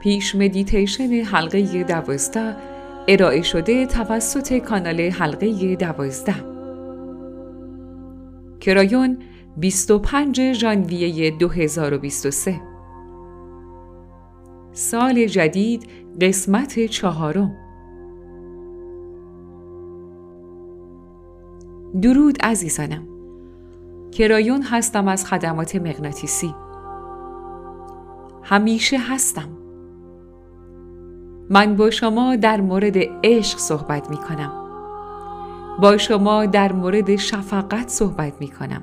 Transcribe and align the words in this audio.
پیش 0.00 0.34
مدیتیشن 0.34 1.10
حلقه 1.12 1.84
دوازده 1.84 2.56
ارائه 3.08 3.42
شده 3.42 3.86
توسط 3.86 4.58
کانال 4.58 5.00
حلقه 5.00 5.76
دوازده. 5.76 6.34
کرایون 8.60 9.18
25 9.56 10.52
ژانویه 10.52 11.30
2023 11.30 12.60
سال 14.72 15.26
جدید 15.26 15.88
قسمت 16.20 16.86
چهارم. 16.86 17.56
درود 22.02 22.38
عزیزانم. 22.42 23.08
کرایون 24.12 24.62
هستم 24.62 25.08
از 25.08 25.26
خدمات 25.26 25.76
مغناطیسی. 25.76 26.54
همیشه 28.42 28.98
هستم. 28.98 29.57
من 31.50 31.76
با 31.76 31.90
شما 31.90 32.36
در 32.36 32.60
مورد 32.60 32.96
عشق 33.24 33.58
صحبت 33.58 34.10
می 34.10 34.16
کنم. 34.16 34.52
با 35.80 35.96
شما 35.96 36.46
در 36.46 36.72
مورد 36.72 37.16
شفقت 37.16 37.88
صحبت 37.88 38.32
می 38.40 38.48
کنم. 38.48 38.82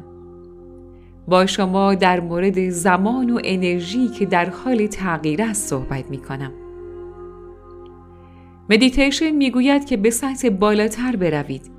با 1.27 1.45
شما 1.45 1.95
در 1.95 2.20
مورد 2.20 2.70
زمان 2.70 3.29
و 3.29 3.39
انرژی 3.43 4.07
که 4.07 4.25
در 4.25 4.49
حال 4.49 4.87
تغییر 4.87 5.41
است 5.41 5.70
صحبت 5.70 6.09
می 6.09 6.17
کنم. 6.17 6.51
مدیتیشن 8.70 9.31
می 9.31 9.51
گوید 9.51 9.85
که 9.85 9.97
به 9.97 10.09
سطح 10.09 10.49
بالاتر 10.49 11.15
بروید. 11.15 11.71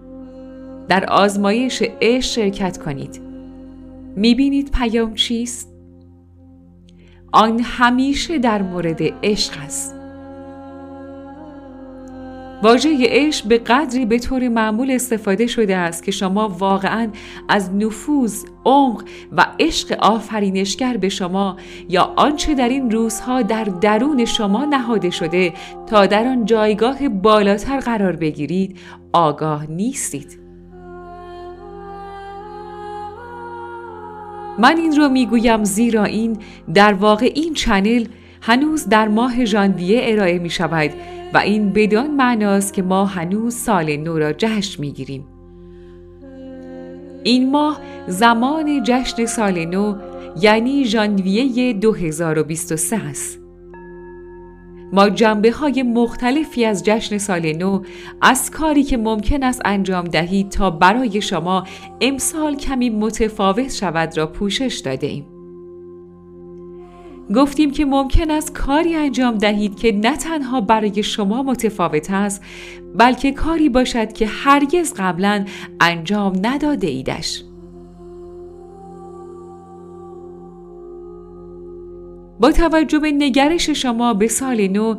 در 0.89 1.05
آزمایش 1.05 1.83
عشق 2.01 2.31
شرکت 2.31 2.79
کنید. 2.79 3.21
می 4.17 4.35
بینید 4.35 4.71
پیام 4.71 5.15
چیست؟ 5.15 5.73
آن 7.33 7.61
همیشه 7.61 8.39
در 8.39 8.63
مورد 8.63 9.01
عشق 9.23 9.55
است. 9.65 9.96
واژه 12.67 12.97
عشق 13.01 13.49
به 13.49 13.59
قدری 13.59 14.07
به 14.07 14.19
طور 14.19 14.49
معمول 14.49 14.91
استفاده 14.91 15.47
شده 15.47 15.77
است 15.77 16.05
که 16.05 16.11
شما 16.11 16.49
واقعا 16.49 17.09
از 17.49 17.75
نفوذ، 17.75 18.45
عمق 18.65 19.05
و 19.33 19.47
عشق 19.61 19.97
آفرینشگر 20.01 20.97
به 20.97 21.09
شما 21.09 21.57
یا 21.89 22.13
آنچه 22.17 22.55
در 22.55 22.69
این 22.69 22.91
روزها 22.91 23.43
در 23.43 23.65
درون 23.65 24.25
شما 24.25 24.65
نهاده 24.65 25.11
شده 25.11 25.53
تا 25.87 26.07
در 26.07 26.27
آن 26.27 26.45
جایگاه 26.45 27.09
بالاتر 27.09 27.81
قرار 27.81 28.17
بگیرید 28.17 28.79
آگاه 29.13 29.71
نیستید. 29.71 30.39
من 34.59 34.77
این 34.77 34.97
را 34.97 35.09
می‌گویم 35.09 35.65
زیرا 35.65 36.05
این 36.05 36.39
در 36.75 36.93
واقع 36.93 37.33
این 37.35 37.55
چنل 37.55 38.05
هنوز 38.41 38.89
در 38.89 39.09
ماه 39.09 39.45
ژانویه 39.45 40.01
ارائه 40.03 40.39
می 40.39 40.51
شود 40.51 40.91
و 41.35 41.39
این 41.39 41.73
بدان 41.73 42.11
معناست 42.11 42.75
که 42.75 42.83
ما 42.83 43.05
هنوز 43.05 43.55
سال 43.55 43.97
نو 43.97 44.19
را 44.19 44.33
جشن 44.33 44.81
می 44.81 44.93
گیریم. 44.93 45.25
این 47.25 47.51
ماه 47.51 47.81
زمان 48.07 48.83
جشن 48.83 49.27
سال 49.27 49.65
نو 49.65 49.95
یعنی 50.41 50.85
ژانویه 50.85 51.73
2023 51.73 52.97
است. 52.97 53.41
ما 54.93 55.09
جنبه 55.09 55.53
های 55.53 55.83
مختلفی 55.83 56.65
از 56.65 56.85
جشن 56.85 57.19
سال 57.19 57.53
نو 57.53 57.83
از 58.23 58.51
کاری 58.51 58.83
که 58.83 58.97
ممکن 58.97 59.43
است 59.43 59.63
انجام 59.65 60.05
دهید 60.05 60.49
تا 60.49 60.71
برای 60.71 61.23
شما 61.23 61.65
امسال 62.01 62.57
کمی 62.57 62.91
متفاوت 62.91 63.73
شود 63.73 64.19
را 64.19 64.27
پوشش 64.27 64.83
داده 64.85 65.07
ایم. 65.07 65.36
گفتیم 67.35 67.71
که 67.71 67.85
ممکن 67.85 68.31
است 68.31 68.55
کاری 68.55 68.95
انجام 68.95 69.39
دهید 69.39 69.77
که 69.77 69.93
نه 69.93 70.17
تنها 70.17 70.61
برای 70.61 71.03
شما 71.03 71.43
متفاوت 71.43 72.11
است 72.11 72.43
بلکه 72.95 73.33
کاری 73.33 73.69
باشد 73.69 74.13
که 74.13 74.27
هرگز 74.27 74.95
قبلا 74.97 75.45
انجام 75.81 76.33
نداده 76.43 76.87
ایدش. 76.87 77.43
با 82.41 82.53
توجه 82.53 82.99
به 82.99 83.13
نگرش 83.13 83.71
شما 83.71 84.15
به 84.15 84.29
سال 84.29 84.69
نو 84.69 84.95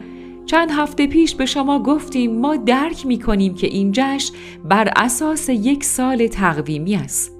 چند 0.46 0.72
هفته 0.72 1.08
پیش 1.08 1.36
به 1.36 1.46
شما 1.46 1.84
گفتیم 1.84 2.40
ما 2.40 2.56
درک 2.56 3.06
می 3.06 3.20
کنیم 3.20 3.54
که 3.54 3.68
این 3.68 3.92
جشن 3.94 4.34
بر 4.66 4.92
اساس 4.96 5.50
یک 5.50 5.84
سال 5.84 6.28
تقویمی 6.28 6.96
است. 6.96 7.32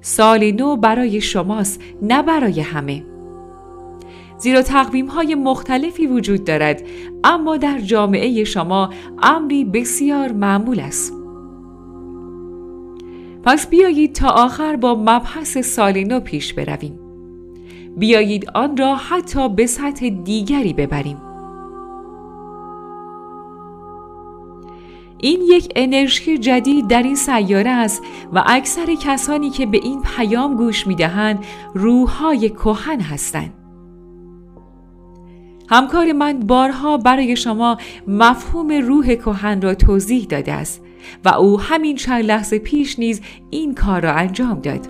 سال 0.00 0.50
نو 0.50 0.76
برای 0.76 1.20
شماست 1.20 1.82
نه 2.02 2.22
برای 2.22 2.60
همه. 2.60 3.13
زیرا 4.38 4.62
تقویم 4.62 5.06
های 5.06 5.34
مختلفی 5.34 6.06
وجود 6.06 6.44
دارد 6.44 6.82
اما 7.24 7.56
در 7.56 7.78
جامعه 7.78 8.44
شما 8.44 8.90
امری 9.22 9.64
بسیار 9.64 10.32
معمول 10.32 10.80
است. 10.80 11.12
پس 13.42 13.68
بیایید 13.68 14.14
تا 14.14 14.28
آخر 14.28 14.76
با 14.76 14.94
مبحث 14.94 15.58
سال 15.58 16.04
نو 16.04 16.20
پیش 16.20 16.54
برویم. 16.54 16.98
بیایید 17.96 18.50
آن 18.54 18.76
را 18.76 18.96
حتی 18.96 19.48
به 19.48 19.66
سطح 19.66 20.08
دیگری 20.08 20.72
ببریم. 20.72 21.16
این 25.18 25.40
یک 25.42 25.72
انرژی 25.76 26.38
جدید 26.38 26.88
در 26.88 27.02
این 27.02 27.16
سیاره 27.16 27.70
است 27.70 28.02
و 28.32 28.42
اکثر 28.46 28.94
کسانی 28.94 29.50
که 29.50 29.66
به 29.66 29.80
این 29.82 30.02
پیام 30.02 30.56
گوش 30.56 30.86
می 30.86 30.94
دهند 30.94 31.44
روحهای 31.74 32.50
کهن 32.50 33.00
هستند. 33.00 33.63
همکار 35.68 36.12
من 36.12 36.40
بارها 36.40 36.96
برای 36.96 37.36
شما 37.36 37.78
مفهوم 38.06 38.72
روح 38.72 39.14
کهن 39.14 39.62
را 39.62 39.74
توضیح 39.74 40.24
داده 40.24 40.52
است 40.52 40.82
و 41.24 41.28
او 41.28 41.60
همین 41.60 41.96
چند 41.96 42.24
لحظه 42.24 42.58
پیش 42.58 42.98
نیز 42.98 43.20
این 43.50 43.74
کار 43.74 44.02
را 44.02 44.12
انجام 44.12 44.60
داد. 44.60 44.88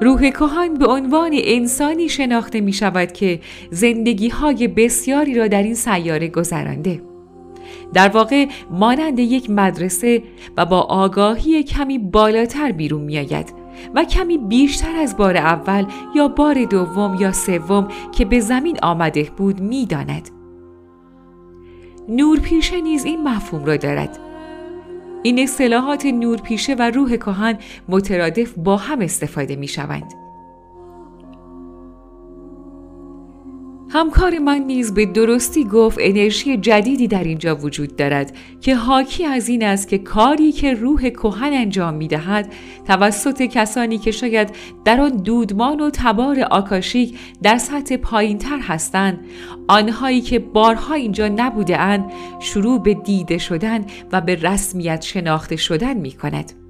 روح 0.00 0.30
کهن 0.30 0.74
به 0.74 0.86
عنوان 0.86 1.30
انسانی 1.34 2.08
شناخته 2.08 2.60
می 2.60 2.72
شود 2.72 3.12
که 3.12 3.40
زندگی 3.70 4.28
های 4.28 4.68
بسیاری 4.68 5.34
را 5.34 5.48
در 5.48 5.62
این 5.62 5.74
سیاره 5.74 6.28
گذرانده. 6.28 7.02
در 7.94 8.08
واقع 8.08 8.46
مانند 8.70 9.18
یک 9.18 9.50
مدرسه 9.50 10.22
و 10.56 10.66
با 10.66 10.80
آگاهی 10.80 11.62
کمی 11.62 11.98
بالاتر 11.98 12.72
بیرون 12.72 13.02
می 13.02 13.18
آید 13.18 13.61
و 13.94 14.04
کمی 14.04 14.38
بیشتر 14.38 14.96
از 14.96 15.16
بار 15.16 15.36
اول 15.36 15.86
یا 16.14 16.28
بار 16.28 16.64
دوم 16.64 17.16
یا 17.20 17.32
سوم 17.32 17.88
که 18.12 18.24
به 18.24 18.40
زمین 18.40 18.78
آمده 18.82 19.30
بود 19.36 19.60
می‌داند. 19.60 20.30
نورپیشه 22.08 22.80
نیز 22.80 23.04
این 23.04 23.28
مفهوم 23.28 23.64
را 23.64 23.76
دارد. 23.76 24.18
این 25.22 25.38
اصطلاحات 25.38 26.06
نورپیشه 26.06 26.74
و 26.74 26.90
روح 26.90 27.16
کهن 27.16 27.58
مترادف 27.88 28.52
با 28.56 28.76
هم 28.76 29.00
استفاده 29.00 29.56
می 29.56 29.68
شوند. 29.68 30.21
همکار 33.94 34.38
من 34.38 34.58
نیز 34.58 34.94
به 34.94 35.06
درستی 35.06 35.64
گفت 35.64 35.98
انرژی 36.00 36.56
جدیدی 36.56 37.08
در 37.08 37.24
اینجا 37.24 37.56
وجود 37.56 37.96
دارد 37.96 38.36
که 38.60 38.74
حاکی 38.76 39.24
از 39.24 39.48
این 39.48 39.64
است 39.64 39.88
که 39.88 39.98
کاری 39.98 40.52
که 40.52 40.74
روح 40.74 41.10
کهن 41.10 41.52
انجام 41.52 41.94
می 41.94 42.08
دهد 42.08 42.52
توسط 42.86 43.42
کسانی 43.42 43.98
که 43.98 44.10
شاید 44.10 44.50
در 44.84 45.00
آن 45.00 45.16
دودمان 45.16 45.80
و 45.80 45.90
تبار 45.92 46.40
آکاشیک 46.40 47.18
در 47.42 47.58
سطح 47.58 47.96
پایین 47.96 48.38
تر 48.38 48.58
هستند 48.58 49.20
آنهایی 49.68 50.20
که 50.20 50.38
بارها 50.38 50.94
اینجا 50.94 51.28
نبوده 51.28 51.78
اند 51.78 52.04
شروع 52.40 52.82
به 52.82 52.94
دیده 52.94 53.38
شدن 53.38 53.84
و 54.12 54.20
به 54.20 54.34
رسمیت 54.34 55.02
شناخته 55.02 55.56
شدن 55.56 55.96
می 55.96 56.12
کند. 56.12 56.61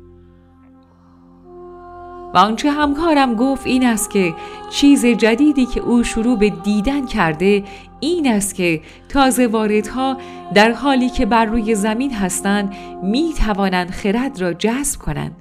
و 2.35 2.39
آنچه 2.39 2.71
همکارم 2.71 3.35
گفت 3.35 3.67
این 3.67 3.87
است 3.87 4.11
که 4.11 4.35
چیز 4.71 5.07
جدیدی 5.07 5.67
که 5.67 5.81
او 5.81 6.03
شروع 6.05 6.39
به 6.39 6.51
دیدن 6.51 7.07
کرده 7.07 7.65
این 8.01 8.33
است 8.33 8.55
که 8.55 8.81
تازه 9.09 9.47
واردها 9.47 10.17
در 10.55 10.73
حالی 10.73 11.11
که 11.11 11.27
بر 11.27 11.45
روی 11.45 11.75
زمین 11.75 12.15
هستند 12.15 12.75
می 13.03 13.35
توانند 13.39 13.91
خرد 13.91 14.41
را 14.41 14.53
جذب 14.53 15.01
کنند. 15.01 15.37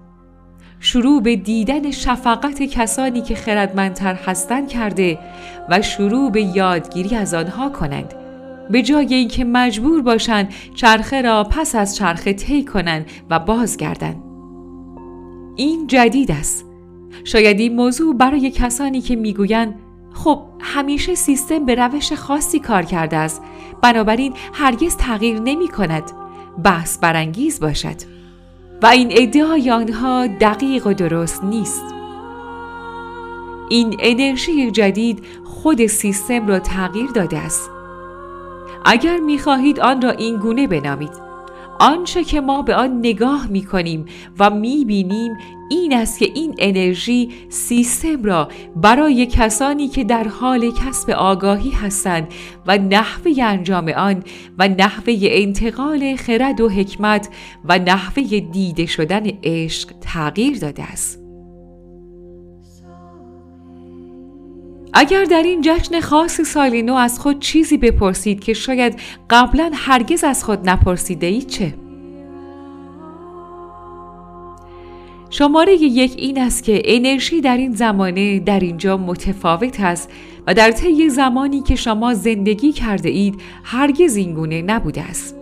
شروع 0.80 1.22
به 1.22 1.36
دیدن 1.36 1.92
شفقت 1.92 2.64
کسانی 2.64 3.22
که 3.22 3.36
خردمندتر 3.36 4.14
هستند 4.14 4.68
کرده 4.68 5.20
و 5.70 5.82
شروع 5.82 6.32
به 6.32 6.42
یادگیری 6.42 7.16
از 7.16 7.34
آنها 7.34 7.70
کنند. 7.70 8.14
به 8.70 8.82
جای 8.82 9.14
اینکه 9.14 9.46
مجبور 9.46 10.02
باشند 10.02 10.54
چرخه 10.76 11.22
را 11.22 11.44
پس 11.44 11.76
از 11.76 11.96
چرخه 11.96 12.34
طی 12.34 12.66
کنند 12.66 13.06
و 13.30 13.40
بازگردند. 13.40 14.24
این 15.56 15.88
جدید 15.88 16.32
است. 16.32 16.71
شاید 17.24 17.60
این 17.60 17.76
موضوع 17.76 18.16
برای 18.16 18.52
کسانی 18.52 19.02
که 19.02 19.16
می‌گویند 19.16 19.80
خب 20.14 20.42
همیشه 20.60 21.16
سیستم 21.16 21.66
به 21.66 21.76
روش 21.76 22.14
خاصی 22.14 22.60
کار 22.60 22.84
کرده 22.84 23.18
است 23.18 23.42
بنابراین 23.82 24.34
هرگز 24.54 24.98
تغییر 24.98 25.40
نمی 25.40 25.68
کند 25.68 26.04
بحث 26.64 26.98
برانگیز 27.00 27.60
باشد. 27.60 27.96
و 28.82 28.88
این 28.88 29.08
ادعای 29.12 29.72
آنها 29.72 30.28
دقیق 30.28 30.88
و 30.88 30.94
درست 30.94 31.44
نیست. 31.44 31.84
این 33.70 33.96
انرژی 34.00 34.72
جدید 34.72 35.24
خود 35.44 35.86
سیستم 35.86 36.48
را 36.48 36.60
تغییر 36.60 37.10
داده 37.10 37.38
است. 37.38 37.70
اگر 38.86 39.18
می‌خواهید 39.18 39.80
آن 39.80 40.02
را 40.02 40.12
این 40.12 40.38
گونه 40.38 40.68
بنامید 40.68 41.32
آنچه 41.80 42.24
که 42.24 42.42
ما 42.42 42.62
به 42.62 42.76
آن 42.76 43.00
نگاه 43.00 43.48
می 43.48 43.66
کنیم 43.66 44.06
و 44.40 44.50
می 44.50 44.86
بینیم 44.86 45.38
این 45.72 45.94
است 45.94 46.20
که 46.20 46.26
این 46.34 46.56
انرژی 46.58 47.30
سیستم 47.50 48.24
را 48.24 48.50
برای 48.76 49.26
کسانی 49.26 49.88
که 49.88 50.04
در 50.04 50.28
حال 50.28 50.72
کسب 50.72 51.10
آگاهی 51.10 51.72
هستند 51.72 52.28
و 52.68 52.78
نحوه 52.78 53.44
انجام 53.44 53.88
آن 53.88 54.24
و 54.58 54.68
نحوه 54.68 55.16
انتقال 55.22 56.16
خرد 56.16 56.62
و 56.62 56.70
حکمت 56.70 57.30
و 57.66 57.80
نحوه 57.80 58.40
دیده 58.40 58.86
شدن 58.86 59.24
عشق 59.44 59.90
تغییر 60.02 60.58
داده 60.60 60.84
است. 60.84 61.20
اگر 64.94 65.24
در 65.24 65.44
این 65.44 65.62
جشن 65.62 66.00
خاص 66.00 66.42
سال 66.42 66.82
نو 66.82 66.94
از 66.94 67.20
خود 67.20 67.40
چیزی 67.40 67.78
بپرسید 67.78 68.44
که 68.44 68.54
شاید 68.54 69.00
قبلا 69.30 69.72
هرگز 69.74 70.24
از 70.24 70.44
خود 70.44 70.70
نپرسیده 70.70 71.28
ای 71.28 71.42
چه؟ 71.42 71.81
شماره 75.32 75.74
یک 75.74 76.14
این 76.18 76.42
است 76.42 76.64
که 76.64 76.82
انرژی 76.86 77.42
در 77.42 77.58
این 77.58 77.72
زمانه 77.72 78.40
در 78.40 78.60
اینجا 78.60 78.98
متفاوت 78.98 79.80
است 79.80 80.10
و 80.48 80.54
در 80.54 80.72
طی 80.72 81.10
زمانی 81.10 81.62
که 81.62 81.76
شما 81.76 82.14
زندگی 82.14 82.72
کرده 82.72 83.10
اید 83.10 83.42
هرگز 83.64 84.16
این 84.16 84.34
گونه 84.34 84.62
نبوده 84.62 85.02
است. 85.02 85.36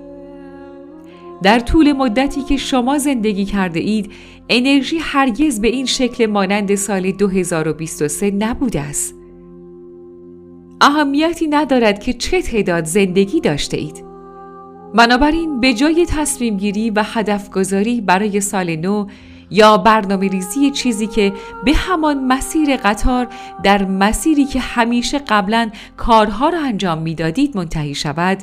در 1.43 1.59
طول 1.59 1.91
مدتی 1.91 2.41
که 2.41 2.57
شما 2.57 2.97
زندگی 2.97 3.45
کرده 3.45 3.79
اید 3.79 4.11
انرژی 4.49 4.97
هرگز 4.97 5.61
به 5.61 5.67
این 5.67 5.85
شکل 5.85 6.25
مانند 6.25 6.75
سال 6.75 7.11
2023 7.11 8.31
نبوده 8.31 8.81
است. 8.81 9.15
اهمیتی 10.81 11.47
ندارد 11.47 11.99
که 11.99 12.13
چه 12.13 12.41
تعداد 12.41 12.85
زندگی 12.85 13.41
داشته 13.41 13.77
اید. 13.77 14.03
بنابراین 14.95 15.59
به 15.59 15.73
جای 15.73 16.05
تصمیم 16.09 16.57
گیری 16.57 16.89
و 16.89 17.03
هدف 17.05 17.49
گذاری 17.49 18.01
برای 18.01 18.41
سال 18.41 18.75
نو 18.75 19.05
یا 19.51 19.77
برنامه 19.77 20.27
ریزی 20.27 20.71
چیزی 20.71 21.07
که 21.07 21.33
به 21.65 21.73
همان 21.73 22.23
مسیر 22.23 22.77
قطار 22.77 23.27
در 23.63 23.85
مسیری 23.85 24.45
که 24.45 24.59
همیشه 24.59 25.19
قبلا 25.19 25.69
کارها 25.97 26.49
را 26.49 26.59
انجام 26.59 26.97
می‌دادید 26.97 27.57
منتهی 27.57 27.95
شود 27.95 28.37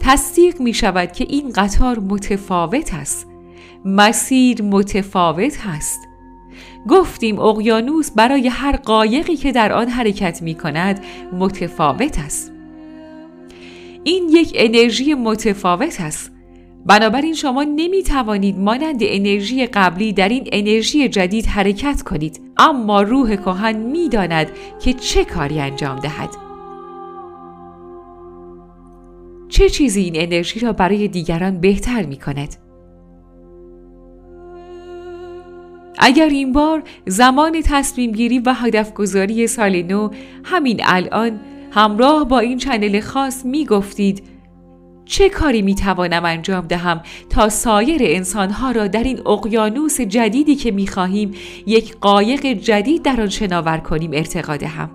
تصدیق 0.00 0.60
می 0.60 0.74
شود 0.74 1.12
که 1.12 1.26
این 1.28 1.50
قطار 1.50 1.98
متفاوت 1.98 2.94
است 2.94 3.26
مسیر 3.84 4.62
متفاوت 4.62 5.58
است. 5.66 6.00
گفتیم 6.88 7.38
اقیانوس 7.38 8.10
برای 8.10 8.48
هر 8.48 8.76
قایقی 8.76 9.36
که 9.36 9.52
در 9.52 9.72
آن 9.72 9.88
حرکت 9.88 10.42
می 10.42 10.54
کند 10.54 11.04
متفاوت 11.32 12.18
است. 12.18 12.52
این 14.04 14.28
یک 14.28 14.52
انرژی 14.54 15.14
متفاوت 15.14 16.00
است. 16.00 16.37
بنابراین 16.86 17.34
شما 17.34 17.64
نمی 17.64 18.02
توانید 18.02 18.58
مانند 18.58 19.00
انرژی 19.00 19.66
قبلی 19.66 20.12
در 20.12 20.28
این 20.28 20.48
انرژی 20.52 21.08
جدید 21.08 21.46
حرکت 21.46 22.02
کنید 22.02 22.40
اما 22.56 23.02
روح 23.02 23.36
کهن 23.36 23.76
می 23.76 24.08
داند 24.08 24.50
که 24.80 24.92
چه 24.92 25.24
کاری 25.24 25.60
انجام 25.60 25.98
دهد 25.98 26.48
چه 29.48 29.68
چیزی 29.68 30.00
این 30.00 30.12
انرژی 30.16 30.60
را 30.60 30.72
برای 30.72 31.08
دیگران 31.08 31.60
بهتر 31.60 32.06
می 32.06 32.16
کند؟ 32.16 32.56
اگر 35.98 36.28
این 36.28 36.52
بار 36.52 36.82
زمان 37.06 37.62
تصمیم 37.64 38.12
گیری 38.12 38.38
و 38.38 38.54
هدف 38.54 38.94
گذاری 38.94 39.46
سال 39.46 39.82
نو 39.82 40.10
همین 40.44 40.80
الان 40.84 41.40
همراه 41.70 42.28
با 42.28 42.38
این 42.38 42.58
چنل 42.58 43.00
خاص 43.00 43.44
می 43.44 43.66
گفتید 43.66 44.37
چه 45.08 45.28
کاری 45.28 45.62
می 45.62 45.74
توانم 45.74 46.24
انجام 46.24 46.66
دهم 46.66 47.00
تا 47.30 47.48
سایر 47.48 48.00
انسانها 48.04 48.70
را 48.70 48.86
در 48.86 49.02
این 49.02 49.26
اقیانوس 49.26 50.00
جدیدی 50.00 50.56
که 50.56 50.70
می 50.70 50.86
خواهیم 50.86 51.34
یک 51.66 51.96
قایق 52.00 52.46
جدید 52.46 53.02
در 53.02 53.20
آن 53.20 53.28
شناور 53.28 53.78
کنیم 53.78 54.10
ارتقا 54.14 54.56
دهم؟ 54.56 54.90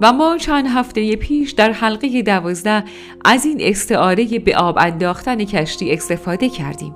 و 0.00 0.12
ما 0.12 0.38
چند 0.38 0.66
هفته 0.66 1.16
پیش 1.16 1.50
در 1.50 1.72
حلقه 1.72 2.22
دوازده 2.22 2.84
از 3.24 3.44
این 3.44 3.58
استعاره 3.60 4.38
به 4.38 4.56
آب 4.56 4.78
انداختن 4.78 5.44
کشتی 5.44 5.92
استفاده 5.92 6.48
کردیم. 6.48 6.94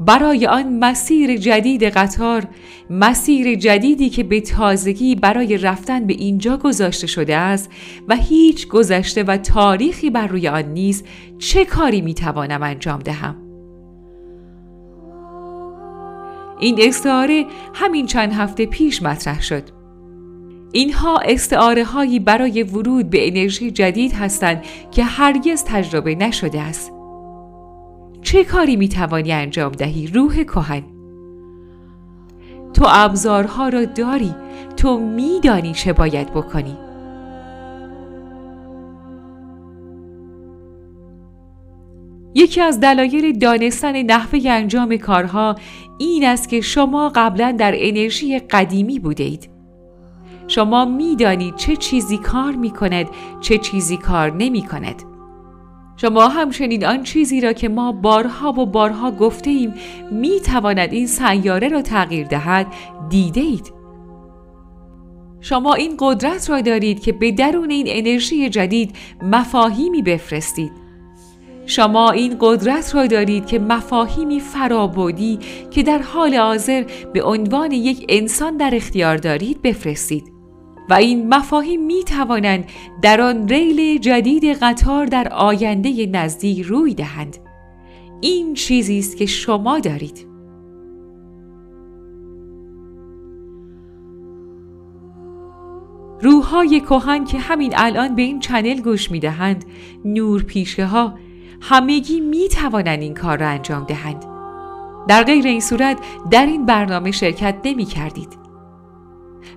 برای 0.00 0.46
آن 0.46 0.78
مسیر 0.78 1.36
جدید 1.36 1.84
قطار 1.84 2.44
مسیر 2.90 3.54
جدیدی 3.54 4.10
که 4.10 4.22
به 4.22 4.40
تازگی 4.40 5.14
برای 5.14 5.58
رفتن 5.58 6.06
به 6.06 6.14
اینجا 6.14 6.56
گذاشته 6.56 7.06
شده 7.06 7.36
است 7.36 7.70
و 8.08 8.16
هیچ 8.16 8.68
گذشته 8.68 9.22
و 9.22 9.36
تاریخی 9.36 10.10
بر 10.10 10.26
روی 10.26 10.48
آن 10.48 10.64
نیست 10.64 11.04
چه 11.38 11.64
کاری 11.64 12.00
می 12.00 12.14
توانم 12.14 12.62
انجام 12.62 12.98
دهم؟ 12.98 13.36
این 16.60 16.76
استعاره 16.78 17.46
همین 17.74 18.06
چند 18.06 18.32
هفته 18.32 18.66
پیش 18.66 19.02
مطرح 19.02 19.42
شد. 19.42 19.62
اینها 20.72 21.18
استعاره 21.18 21.84
هایی 21.84 22.18
برای 22.18 22.62
ورود 22.62 23.10
به 23.10 23.28
انرژی 23.28 23.70
جدید 23.70 24.12
هستند 24.12 24.64
که 24.90 25.04
هرگز 25.04 25.64
تجربه 25.64 26.14
نشده 26.14 26.60
است. 26.60 26.95
چه 28.26 28.44
کاری 28.44 28.76
می 28.76 28.88
توانی 28.88 29.32
انجام 29.32 29.72
دهی 29.72 30.06
روح 30.06 30.42
کهن 30.44 30.82
تو 32.74 32.84
ابزارها 32.88 33.68
را 33.68 33.84
داری 33.84 34.34
تو 34.76 34.98
میدانی 34.98 35.72
چه 35.72 35.92
باید 35.92 36.30
بکنی 36.30 36.76
یکی 42.34 42.60
از 42.60 42.80
دلایل 42.80 43.38
دانستن 43.38 44.02
نحوه 44.02 44.40
انجام 44.46 44.96
کارها 44.96 45.56
این 45.98 46.24
است 46.24 46.48
که 46.48 46.60
شما 46.60 47.12
قبلا 47.14 47.52
در 47.58 47.74
انرژی 47.76 48.38
قدیمی 48.38 48.98
بوده 48.98 49.24
اید. 49.24 49.50
شما 50.48 50.84
می‌دانید 50.84 51.56
چه 51.56 51.76
چیزی 51.76 52.18
کار 52.18 52.52
می 52.52 52.70
کند 52.70 53.06
چه 53.40 53.58
چیزی 53.58 53.96
کار 53.96 54.30
نمی 54.32 54.62
کند. 54.62 55.15
شما 55.96 56.28
همچنین 56.28 56.86
آن 56.86 57.02
چیزی 57.02 57.40
را 57.40 57.52
که 57.52 57.68
ما 57.68 57.92
بارها 57.92 58.52
و 58.52 58.66
بارها 58.66 59.10
گفته 59.10 59.50
ایم 59.50 59.74
می 60.12 60.40
تواند 60.40 60.92
این 60.92 61.06
سیاره 61.06 61.68
را 61.68 61.82
تغییر 61.82 62.26
دهد 62.26 62.66
دیده 63.08 63.40
اید. 63.40 63.72
شما 65.40 65.74
این 65.74 65.96
قدرت 65.98 66.50
را 66.50 66.60
دارید 66.60 67.00
که 67.00 67.12
به 67.12 67.32
درون 67.32 67.70
این 67.70 67.86
انرژی 67.88 68.48
جدید 68.48 68.96
مفاهیمی 69.22 70.02
بفرستید. 70.02 70.72
شما 71.66 72.10
این 72.10 72.36
قدرت 72.40 72.94
را 72.94 73.06
دارید 73.06 73.46
که 73.46 73.58
مفاهیمی 73.58 74.40
فرابودی 74.40 75.38
که 75.70 75.82
در 75.82 75.98
حال 75.98 76.34
حاضر 76.34 76.84
به 77.12 77.22
عنوان 77.22 77.72
یک 77.72 78.04
انسان 78.08 78.56
در 78.56 78.70
اختیار 78.74 79.16
دارید 79.16 79.62
بفرستید. 79.62 80.35
و 80.90 80.94
این 80.94 81.34
مفاهیم 81.34 81.86
می 81.86 82.04
توانند 82.04 82.64
در 83.02 83.20
آن 83.20 83.48
ریل 83.48 83.98
جدید 83.98 84.44
قطار 84.44 85.06
در 85.06 85.28
آینده 85.28 86.06
نزدیک 86.06 86.60
روی 86.60 86.94
دهند. 86.94 87.36
این 88.20 88.54
چیزی 88.54 88.98
است 88.98 89.16
که 89.16 89.26
شما 89.26 89.78
دارید. 89.78 90.26
روحهای 96.22 96.80
کهن 96.80 97.24
که 97.24 97.38
همین 97.38 97.72
الان 97.76 98.14
به 98.14 98.22
این 98.22 98.40
چنل 98.40 98.80
گوش 98.80 99.10
می 99.10 99.20
دهند 99.20 99.64
نور 100.04 100.42
پیشه 100.42 100.86
ها 100.86 101.14
همگی 101.60 102.20
می 102.20 102.48
توانند 102.48 103.02
این 103.02 103.14
کار 103.14 103.38
را 103.38 103.48
انجام 103.48 103.84
دهند. 103.84 104.24
در 105.08 105.22
غیر 105.22 105.46
این 105.46 105.60
صورت 105.60 105.98
در 106.30 106.46
این 106.46 106.66
برنامه 106.66 107.10
شرکت 107.10 107.56
نمی 107.64 107.84
کردید 107.84 108.45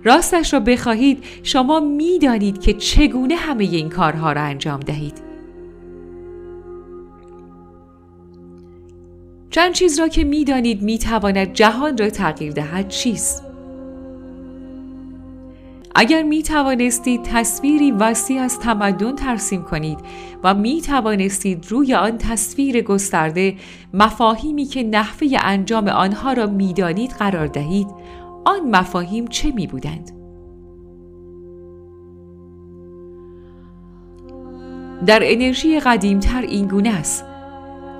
راستش 0.03 0.53
را 0.53 0.59
بخواهید 0.59 1.23
شما 1.43 1.79
می‌دانید 1.79 2.61
که 2.61 2.73
چگونه 2.73 3.35
همه 3.35 3.63
این 3.63 3.89
کارها 3.89 4.31
را 4.31 4.41
انجام 4.41 4.79
دهید. 4.79 5.29
چند 9.49 9.73
چیز 9.73 9.99
را 9.99 10.07
که 10.07 10.23
می‌دانید 10.23 10.81
می‌تواند 10.81 11.53
جهان 11.53 11.97
را 11.97 12.09
تغییر 12.09 12.51
دهد 12.51 12.87
چیست؟ 12.87 13.43
اگر 15.95 16.23
می 16.23 16.43
توانستید 16.43 17.23
تصویری 17.23 17.91
وسیع 17.91 18.41
از 18.41 18.59
تمدن 18.59 19.15
ترسیم 19.15 19.63
کنید 19.63 19.99
و 20.43 20.53
می 20.53 20.81
توانستید 20.81 21.65
روی 21.69 21.93
آن 21.93 22.17
تصویر 22.17 22.81
گسترده 22.81 23.55
مفاهیمی 23.93 24.65
که 24.65 24.83
نحوه 24.83 25.27
انجام 25.39 25.87
آنها 25.87 26.33
را 26.33 26.45
می‌دانید 26.45 27.11
قرار 27.11 27.47
دهید 27.47 27.87
آن 28.49 28.69
مفاهیم 28.69 29.27
چه 29.27 29.51
می 29.51 29.67
بودند؟ 29.67 30.11
در 35.05 35.19
انرژی 35.23 35.79
قدیمتر 35.79 36.41
این 36.41 36.67
گونه 36.67 36.89
است 36.89 37.25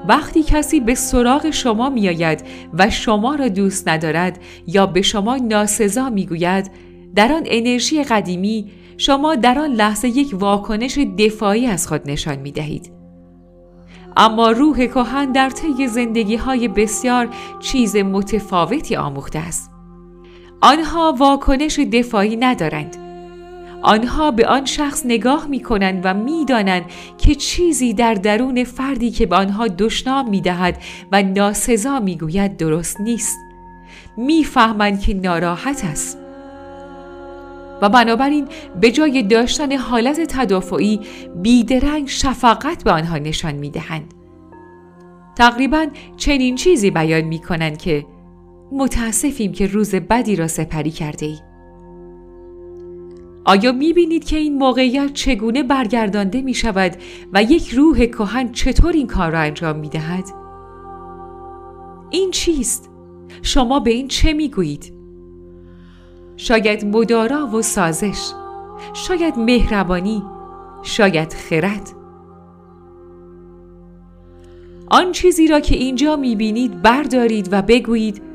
وقتی 0.08 0.44
کسی 0.44 0.80
به 0.80 0.96
سراغ 0.96 1.50
شما 1.50 1.90
می 1.90 2.08
آید 2.08 2.44
و 2.74 2.90
شما 2.90 3.36
را 3.36 3.48
دوست 3.48 3.88
ندارد 3.88 4.40
یا 4.68 4.86
به 4.86 5.02
شما 5.02 5.36
ناسزا 5.36 6.10
می 6.10 6.26
گوید 6.26 6.72
در 7.16 7.34
آن 7.34 7.44
انرژی 7.46 8.04
قدیمی 8.04 8.72
شما 8.98 9.36
در 9.36 9.60
آن 9.60 9.72
لحظه 9.72 10.08
یک 10.08 10.30
واکنش 10.34 10.98
دفاعی 10.98 11.66
از 11.68 11.88
خود 11.88 12.02
نشان 12.10 12.36
می 12.36 12.52
دهید. 12.52 12.92
اما 14.18 14.52
روح 14.52 14.86
کهن 14.86 15.32
در 15.32 15.50
طی 15.50 15.88
زندگی 15.88 16.36
های 16.36 16.68
بسیار 16.68 17.30
چیز 17.60 17.96
متفاوتی 17.96 18.96
آموخته 18.96 19.40
است. 19.40 19.79
آنها 20.62 21.16
واکنش 21.18 21.80
دفاعی 21.80 22.36
ندارند. 22.36 22.98
آنها 23.82 24.32
به 24.32 24.48
آن 24.48 24.66
شخص 24.66 25.06
نگاه 25.06 25.48
می 25.48 25.60
کنند 25.60 26.02
و 26.04 26.14
می 26.14 26.46
دانند 26.46 26.86
که 27.18 27.36
چیزی 27.36 27.94
در 27.94 28.14
درون 28.14 28.64
فردی 28.64 29.12
که 29.12 29.26
به 29.26 29.36
آنها 29.36 29.68
دشنام 29.68 30.30
می 30.30 30.42
دهد 30.42 30.82
و 31.12 31.24
ناسزا 31.24 32.00
می 32.00 32.18
گوید 32.18 32.58
درست 32.58 33.02
نیست. 33.02 33.38
می‌فهمند 34.18 35.00
که 35.02 35.14
ناراحت 35.14 35.86
است. 35.86 36.18
و 37.82 37.90
بنابراین 37.90 38.48
به 38.82 38.92
جای 38.92 39.24
داشتن 39.24 39.72
حالت 39.72 40.20
تدافعی 40.20 41.00
بیدرنگ 41.36 42.08
شفقت 42.08 42.84
به 42.84 42.92
آنها 42.92 43.18
نشان 43.18 43.56
می 43.56 43.70
دهند. 43.70 44.14
تقریبا 45.38 45.88
چنین 46.18 46.56
چیزی 46.56 46.92
بیان 46.92 47.22
می 47.22 47.40
کنند 47.40 47.78
که 47.78 48.06
متاسفیم 48.72 49.52
که 49.52 49.68
روز 49.68 49.96
بدی 49.96 50.36
را 50.36 50.48
سپری 50.48 50.92
کرده 50.92 51.26
ای. 51.26 51.38
آیا 53.46 53.72
می 53.72 53.94
بینید 53.94 54.24
که 54.24 54.38
این 54.38 54.58
موقعیت 54.58 55.14
چگونه 55.14 55.64
برگردانده 55.64 56.42
می 56.42 56.54
شود 56.54 56.96
و 57.34 57.44
یک 57.44 57.70
روح 57.70 58.06
کهن 58.06 58.52
چطور 58.52 58.94
این 58.94 59.08
کار 59.08 59.32
را 59.32 59.40
انجام 59.40 59.80
می 59.80 59.90
دهد؟ 59.90 60.26
این 62.10 62.32
چیست؟ 62.32 62.90
شما 63.42 63.80
به 63.80 63.92
این 63.92 64.08
چه 64.08 64.34
می 64.34 64.50
گویید؟ 64.50 64.94
شاید 66.38 66.86
مدارا 66.86 67.48
و 67.48 67.62
سازش 67.62 68.32
شاید 68.94 69.38
مهربانی 69.38 70.24
شاید 70.84 71.34
خرد 71.34 71.90
آن 74.92 75.12
چیزی 75.12 75.48
را 75.48 75.60
که 75.60 75.76
اینجا 75.76 76.16
می‌بینید 76.16 76.82
بردارید 76.82 77.50
و 77.52 77.62
بگویید 77.62 78.29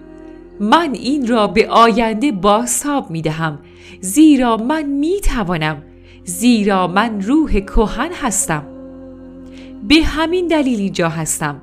من 0.61 0.91
این 0.93 1.27
را 1.27 1.47
به 1.47 1.69
آینده 1.69 2.33
بازتاب 2.33 3.11
می‌دهم. 3.11 3.59
زیرا 4.01 4.57
من 4.57 4.83
می‌توانم. 4.83 5.83
زیرا 6.25 6.87
من 6.87 7.21
روح 7.21 7.61
کهن 7.61 8.11
هستم. 8.23 8.65
به 9.89 9.95
همین 9.95 10.47
دلیل 10.47 10.81
اینجا 10.81 11.09
هستم. 11.09 11.61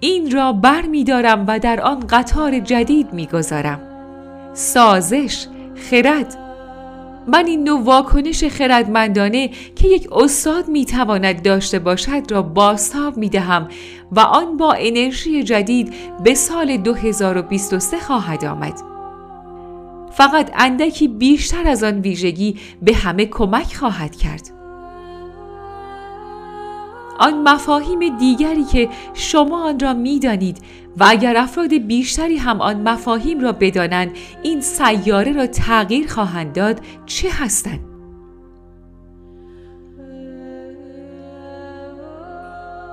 این 0.00 0.30
را 0.30 0.52
بر 0.52 0.82
می 0.82 1.04
دارم 1.04 1.44
و 1.48 1.58
در 1.58 1.80
آن 1.80 2.00
قطار 2.00 2.58
جدید 2.58 3.12
می 3.12 3.26
گذارم. 3.26 3.80
سازش، 4.54 5.46
خرد 5.90 6.43
من 7.26 7.46
این 7.46 7.64
نوع 7.64 7.82
واکنش 7.82 8.44
خردمندانه 8.44 9.50
که 9.76 9.88
یک 9.88 10.12
استاد 10.12 10.68
می 10.68 10.84
تواند 10.84 11.42
داشته 11.42 11.78
باشد 11.78 12.22
را 12.30 12.42
باستاب 12.42 13.16
می 13.16 13.28
دهم 13.28 13.68
و 14.12 14.20
آن 14.20 14.56
با 14.56 14.72
انرژی 14.78 15.42
جدید 15.42 15.94
به 16.24 16.34
سال 16.34 16.76
2023 16.76 17.98
خواهد 17.98 18.44
آمد. 18.44 18.80
فقط 20.12 20.50
اندکی 20.54 21.08
بیشتر 21.08 21.68
از 21.68 21.82
آن 21.82 22.00
ویژگی 22.00 22.56
به 22.82 22.94
همه 22.94 23.26
کمک 23.26 23.76
خواهد 23.76 24.16
کرد. 24.16 24.63
آن 27.18 27.48
مفاهیم 27.48 28.18
دیگری 28.18 28.64
که 28.64 28.88
شما 29.14 29.64
آن 29.64 29.80
را 29.80 29.94
می‌دانید 29.94 30.58
و 30.96 31.04
اگر 31.08 31.36
افراد 31.36 31.74
بیشتری 31.74 32.36
هم 32.36 32.60
آن 32.60 32.88
مفاهیم 32.88 33.40
را 33.40 33.52
بدانند 33.52 34.10
این 34.42 34.60
سیاره 34.60 35.32
را 35.32 35.46
تغییر 35.46 36.08
خواهند 36.08 36.52
داد 36.52 36.80
چه 37.06 37.28
هستند؟ 37.32 37.80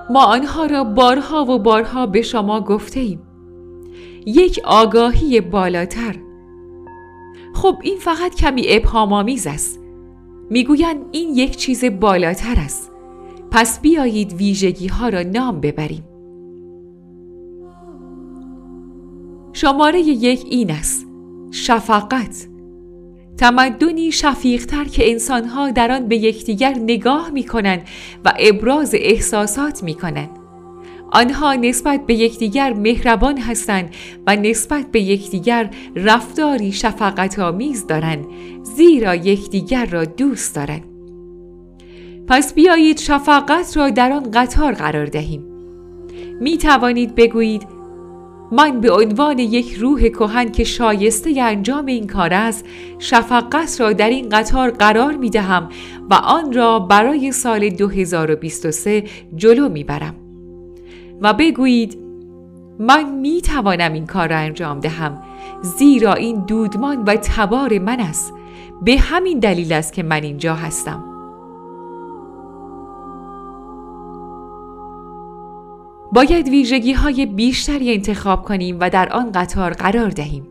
ما 0.09 0.25
آنها 0.25 0.65
را 0.65 0.83
بارها 0.83 1.45
و 1.45 1.59
بارها 1.59 2.05
به 2.05 2.21
شما 2.21 2.61
گفته 2.61 2.99
ایم. 2.99 3.21
یک 4.25 4.61
آگاهی 4.63 5.41
بالاتر. 5.41 6.15
خب 7.55 7.77
این 7.83 7.97
فقط 7.97 8.35
کمی 8.35 8.65
ابهامآمیز 8.67 9.47
است. 9.47 9.79
می‌گویند 10.49 11.05
این 11.11 11.35
یک 11.35 11.55
چیز 11.55 11.85
بالاتر 11.85 12.55
است. 12.57 12.90
پس 13.51 13.81
بیایید 13.81 14.33
ویژگی 14.33 14.87
ها 14.87 15.09
را 15.09 15.21
نام 15.21 15.61
ببریم. 15.61 16.03
شماره 19.53 19.99
یک 19.99 20.45
این 20.49 20.71
است. 20.71 21.07
شفقت 21.51 22.47
تمدنی 23.37 24.11
شفیقتر 24.11 24.83
که 24.83 25.11
انسانها 25.11 25.71
در 25.71 25.91
آن 25.91 26.07
به 26.07 26.17
یکدیگر 26.17 26.73
نگاه 26.77 27.29
می 27.29 27.43
کنند 27.43 27.81
و 28.25 28.33
ابراز 28.39 28.95
احساسات 28.95 29.83
می 29.83 29.93
کنند. 29.93 30.29
آنها 31.11 31.53
نسبت 31.53 32.05
به 32.05 32.13
یکدیگر 32.13 32.73
مهربان 32.73 33.37
هستند 33.37 33.89
و 34.27 34.35
نسبت 34.35 34.91
به 34.91 35.01
یکدیگر 35.01 35.69
رفتاری 35.95 36.71
شفقت 36.71 37.39
آمیز 37.39 37.87
دارند 37.87 38.25
زیرا 38.63 39.15
یکدیگر 39.15 39.85
را 39.85 40.05
دوست 40.05 40.55
دارند. 40.55 40.90
پس 42.31 42.53
بیایید 42.53 42.99
شفقت 42.99 43.77
را 43.77 43.89
در 43.89 44.11
آن 44.11 44.31
قطار 44.31 44.73
قرار 44.73 45.05
دهیم. 45.05 45.43
می 46.39 46.57
توانید 46.57 47.15
بگویید 47.15 47.67
من 48.51 48.81
به 48.81 48.91
عنوان 48.91 49.39
یک 49.39 49.73
روح 49.73 50.09
کهن 50.09 50.51
که 50.51 50.63
شایسته 50.63 51.41
انجام 51.41 51.85
این 51.85 52.07
کار 52.07 52.33
است 52.33 52.65
شفقت 52.99 53.81
را 53.81 53.93
در 53.93 54.09
این 54.09 54.29
قطار 54.29 54.71
قرار 54.71 55.13
می 55.17 55.29
دهم 55.29 55.69
و 56.09 56.13
آن 56.13 56.53
را 56.53 56.79
برای 56.79 57.31
سال 57.31 57.69
2023 57.69 59.03
جلو 59.35 59.69
می 59.69 59.83
برم. 59.83 60.15
و 61.21 61.33
بگویید 61.33 61.97
من 62.79 63.15
می 63.15 63.41
توانم 63.41 63.93
این 63.93 64.05
کار 64.05 64.29
را 64.29 64.37
انجام 64.37 64.79
دهم 64.79 65.23
زیرا 65.61 66.13
این 66.13 66.45
دودمان 66.45 67.03
و 67.03 67.15
تبار 67.15 67.79
من 67.79 67.99
است. 67.99 68.33
به 68.81 68.97
همین 68.97 69.39
دلیل 69.39 69.73
است 69.73 69.93
که 69.93 70.03
من 70.03 70.23
اینجا 70.23 70.55
هستم. 70.55 71.10
باید 76.13 76.49
ویژگی 76.49 76.93
های 76.93 77.25
بیشتری 77.25 77.93
انتخاب 77.93 78.43
کنیم 78.43 78.77
و 78.79 78.89
در 78.89 79.09
آن 79.09 79.31
قطار 79.31 79.73
قرار 79.73 80.09
دهیم. 80.09 80.47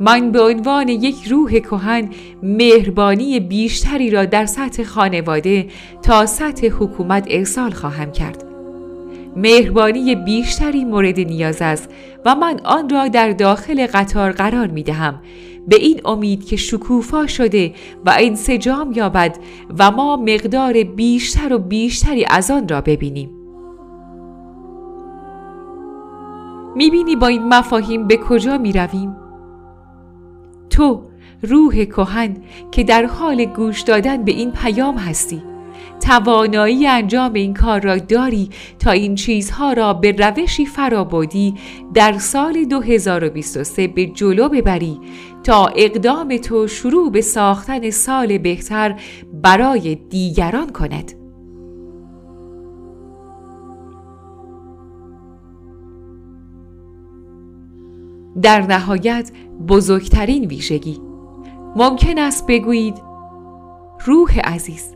من 0.00 0.32
به 0.32 0.42
عنوان 0.42 0.88
یک 0.88 1.24
روح 1.24 1.58
کهن 1.58 2.10
مهربانی 2.42 3.40
بیشتری 3.40 4.10
را 4.10 4.24
در 4.24 4.46
سطح 4.46 4.84
خانواده 4.84 5.66
تا 6.02 6.26
سطح 6.26 6.66
حکومت 6.66 7.26
ارسال 7.30 7.70
خواهم 7.70 8.12
کرد. 8.12 8.44
مهربانی 9.36 10.14
بیشتری 10.14 10.84
مورد 10.84 11.20
نیاز 11.20 11.62
است 11.62 11.88
و 12.24 12.34
من 12.34 12.60
آن 12.64 12.88
را 12.88 13.08
در 13.08 13.30
داخل 13.30 13.86
قطار 13.86 14.32
قرار 14.32 14.66
می 14.66 14.82
دهم 14.82 15.20
به 15.68 15.76
این 15.76 16.00
امید 16.04 16.46
که 16.46 16.56
شکوفا 16.56 17.26
شده 17.26 17.74
و 18.06 18.16
انسجام 18.18 18.92
یابد 18.92 19.38
و 19.78 19.90
ما 19.90 20.16
مقدار 20.16 20.82
بیشتر 20.82 21.52
و 21.52 21.58
بیشتری 21.58 22.24
از 22.30 22.50
آن 22.50 22.68
را 22.68 22.80
ببینیم. 22.80 23.37
می‌بینی 26.78 27.16
با 27.16 27.26
این 27.26 27.48
مفاهیم 27.48 28.06
به 28.06 28.16
کجا 28.16 28.58
می‌رویم؟ 28.58 29.16
تو 30.70 31.02
روح 31.42 31.84
کهن 31.84 32.36
که 32.70 32.84
در 32.84 33.04
حال 33.04 33.44
گوش 33.44 33.80
دادن 33.80 34.24
به 34.24 34.32
این 34.32 34.52
پیام 34.52 34.96
هستی. 34.96 35.42
توانایی 36.00 36.86
انجام 36.86 37.32
این 37.32 37.54
کار 37.54 37.80
را 37.80 37.98
داری 37.98 38.48
تا 38.78 38.90
این 38.90 39.14
چیزها 39.14 39.72
را 39.72 39.94
به 39.94 40.12
روشی 40.12 40.66
فرابودی 40.66 41.54
در 41.94 42.12
سال 42.18 42.64
2023 42.64 43.86
به 43.88 44.06
جلو 44.06 44.48
ببری 44.48 45.00
تا 45.44 45.66
اقدام 45.76 46.36
تو 46.36 46.66
شروع 46.66 47.10
به 47.10 47.20
ساختن 47.20 47.90
سال 47.90 48.38
بهتر 48.38 49.00
برای 49.42 49.94
دیگران 49.94 50.70
کند. 50.72 51.17
در 58.42 58.60
نهایت 58.60 59.30
بزرگترین 59.68 60.44
ویژگی. 60.44 61.00
ممکن 61.76 62.18
است 62.18 62.46
بگویید 62.46 62.94
روح 64.04 64.40
عزیز 64.40 64.94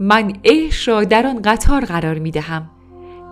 من 0.00 0.32
عشق 0.44 0.88
را 0.88 1.04
در 1.04 1.26
آن 1.26 1.42
قطار 1.42 1.84
قرار 1.84 2.18
می 2.18 2.30
دهم. 2.30 2.70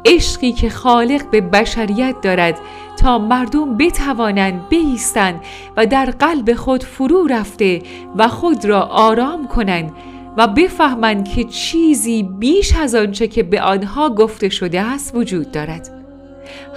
عشقی 0.07 0.53
که 0.53 0.71
خالق 0.71 1.31
به 1.31 1.41
بشریت 1.41 2.21
دارد 2.23 2.59
تا 2.97 3.19
مردم 3.19 3.77
بتوانند 3.77 4.69
بایستند 4.69 5.41
و 5.77 5.87
در 5.87 6.07
قلب 6.07 6.55
خود 6.55 6.83
فرو 6.83 7.27
رفته 7.27 7.83
و 8.17 8.29
خود 8.29 8.65
را 8.65 8.83
آرام 8.83 9.49
کنند 9.49 9.93
و 10.37 10.47
بفهمند 10.47 11.29
که 11.29 11.45
چیزی 11.45 12.23
بیش 12.23 12.77
از 12.77 12.95
آنچه 12.95 13.29
که 13.29 13.43
به 13.43 13.63
آنها 13.63 14.11
گفته 14.11 14.49
شده 14.49 14.81
است 14.81 15.15
وجود 15.15 15.51
دارد. 15.53 15.98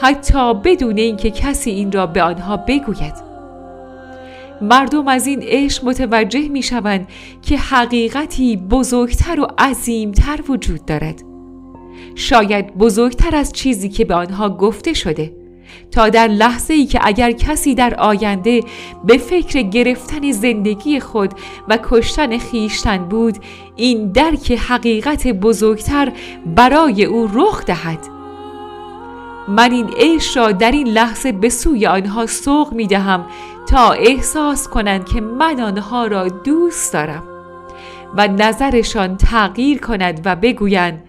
حتی 0.01 0.53
بدون 0.53 0.97
اینکه 0.97 1.31
کسی 1.31 1.71
این 1.71 1.91
را 1.91 2.07
به 2.07 2.23
آنها 2.23 2.57
بگوید. 2.57 3.31
مردم 4.61 5.07
از 5.07 5.27
این 5.27 5.39
عشق 5.43 5.85
متوجه 5.85 6.49
می 6.49 6.63
شوند 6.63 7.07
که 7.41 7.57
حقیقتی 7.57 8.57
بزرگتر 8.57 9.39
و 9.39 9.47
عظیمتر 9.57 10.39
وجود 10.49 10.85
دارد. 10.85 11.23
شاید 12.15 12.77
بزرگتر 12.77 13.35
از 13.35 13.53
چیزی 13.53 13.89
که 13.89 14.05
به 14.05 14.15
آنها 14.15 14.49
گفته 14.49 14.93
شده 14.93 15.41
تا 15.91 16.09
در 16.09 16.27
لحظه 16.27 16.73
ای 16.73 16.85
که 16.85 16.99
اگر 17.03 17.31
کسی 17.31 17.75
در 17.75 17.95
آینده 17.95 18.61
به 19.05 19.17
فکر 19.17 19.61
گرفتن 19.61 20.31
زندگی 20.31 20.99
خود 20.99 21.33
و 21.69 21.79
کشتن 21.83 22.37
خیشتن 22.37 22.97
بود 22.97 23.37
این 23.75 24.11
درک 24.11 24.51
حقیقت 24.51 25.27
بزرگتر 25.27 26.11
برای 26.55 27.05
او 27.05 27.29
رخ 27.33 27.65
دهد. 27.65 28.20
من 29.47 29.71
این 29.71 29.89
عشق 29.97 30.37
را 30.37 30.51
در 30.51 30.71
این 30.71 30.87
لحظه 30.87 31.31
به 31.31 31.49
سوی 31.49 31.87
آنها 31.87 32.25
سوق 32.25 32.73
می 32.73 32.87
دهم 32.87 33.25
تا 33.67 33.91
احساس 33.91 34.67
کنند 34.67 35.05
که 35.05 35.21
من 35.21 35.59
آنها 35.59 36.07
را 36.07 36.27
دوست 36.27 36.93
دارم 36.93 37.23
و 38.17 38.27
نظرشان 38.27 39.17
تغییر 39.17 39.79
کند 39.79 40.21
و 40.25 40.35
بگویند 40.35 41.03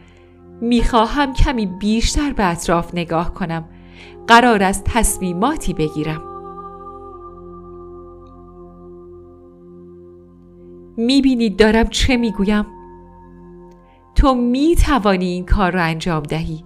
می‌خواهم 0.61 1.33
کمی 1.33 1.67
بیشتر 1.67 2.33
به 2.33 2.45
اطراف 2.45 2.95
نگاه 2.95 3.35
کنم 3.35 3.65
قرار 4.27 4.63
است 4.63 4.85
تصمیماتی 4.85 5.75
بگیرم 5.75 6.23
می‌بینید 10.97 11.59
دارم 11.59 11.87
چه 11.87 12.17
می‌گویم؟ 12.17 12.67
تو 14.15 14.35
می‌توانی 14.35 15.27
این 15.27 15.47
کار 15.47 15.73
را 15.73 15.83
انجام 15.83 16.23
دهی 16.23 16.65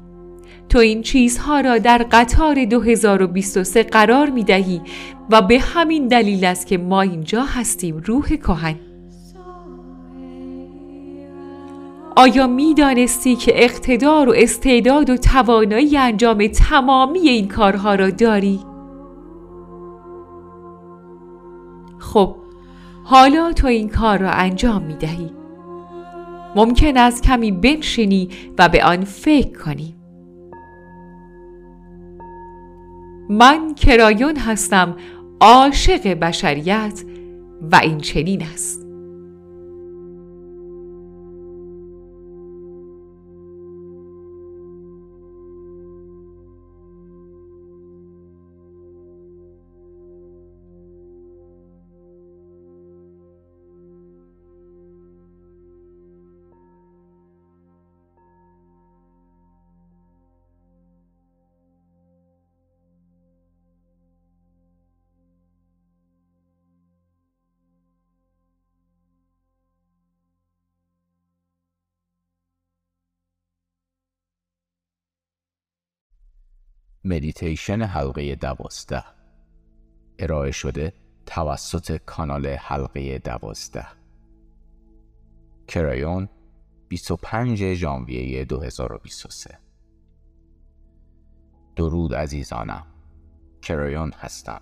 تو 0.69 0.79
این 0.79 1.03
چیزها 1.03 1.61
را 1.61 1.79
در 1.79 2.07
قطار 2.13 2.65
2023 2.65 3.83
قرار 3.83 4.31
می 4.31 4.45
دهی 4.45 4.81
و 5.31 5.43
به 5.43 5.59
همین 5.59 6.09
دلیل 6.09 6.45
است 6.45 6.67
که 6.67 6.79
ما 6.79 7.03
اینجا 7.03 7.43
هستیم 7.43 7.97
روح 7.97 8.37
کهن. 8.37 8.77
آیا 12.17 12.47
می 12.47 12.75
دانستی 12.75 13.37
که 13.37 13.65
اقتدار 13.65 14.29
و 14.29 14.35
استعداد 14.37 15.11
و 15.11 15.17
توانایی 15.17 15.97
انجام 15.97 16.47
تمامی 16.47 17.19
این 17.19 17.49
کارها 17.49 17.95
را 17.95 18.11
داری؟ 18.11 18.61
خب 21.99 22.37
حالا 23.05 23.53
تو 23.53 23.67
این 23.67 23.89
کار 23.89 24.19
را 24.19 24.31
انجام 24.31 24.83
می 24.83 24.95
دهی 24.95 25.31
ممکن 26.57 26.97
است 26.97 27.23
کمی 27.23 27.53
بنشینی 27.53 28.29
و 28.59 28.69
به 28.69 28.85
آن 28.85 29.05
فکر 29.05 29.59
کنی. 29.65 29.96
من 33.29 33.75
کرایون 33.75 34.37
هستم 34.37 34.97
عاشق 35.41 36.15
بشریت 36.15 37.03
و 37.73 37.77
این 37.77 37.99
چنین 37.99 38.43
است. 38.43 38.86
مدیتیشن 77.07 77.83
حلقه 77.83 78.35
دوازده. 78.35 79.05
ارائه 80.19 80.51
شده 80.51 80.93
توسط 81.27 81.97
کانال 81.97 82.47
حلقه 82.47 83.19
دوازده. 83.19 83.87
کرایون 85.69 86.29
25 86.89 87.75
ژانویه 87.75 88.45
2023 88.45 89.59
درود 91.77 92.15
عزیزانم. 92.15 92.87
کرایون 93.63 94.13
هستم. 94.13 94.61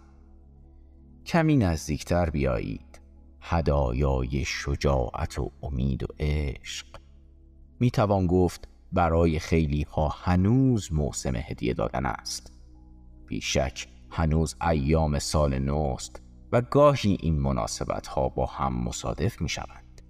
کمی 1.26 1.56
نزدیکتر 1.56 2.30
بیایید. 2.30 3.00
هدایای 3.40 4.44
شجاعت 4.44 5.38
و 5.38 5.50
امید 5.62 6.02
و 6.02 6.06
عشق. 6.18 6.86
می 7.80 7.90
توان 7.90 8.26
گفت 8.26 8.68
برای 8.94 9.38
خیلی 9.38 9.82
ها 9.82 10.08
هنوز 10.08 10.92
موسم 10.92 11.36
هدیه 11.36 11.74
دادن 11.74 12.06
است. 12.06 12.52
بیشک 13.26 13.88
هنوز 14.10 14.56
ایام 14.70 15.18
سال 15.18 15.58
نوست 15.58 16.22
و 16.52 16.60
گاهی 16.60 17.18
این 17.20 17.40
مناسبت 17.40 18.06
ها 18.06 18.28
با 18.28 18.46
هم 18.46 18.84
مصادف 18.84 19.40
می 19.40 19.48
شوند 19.48 20.02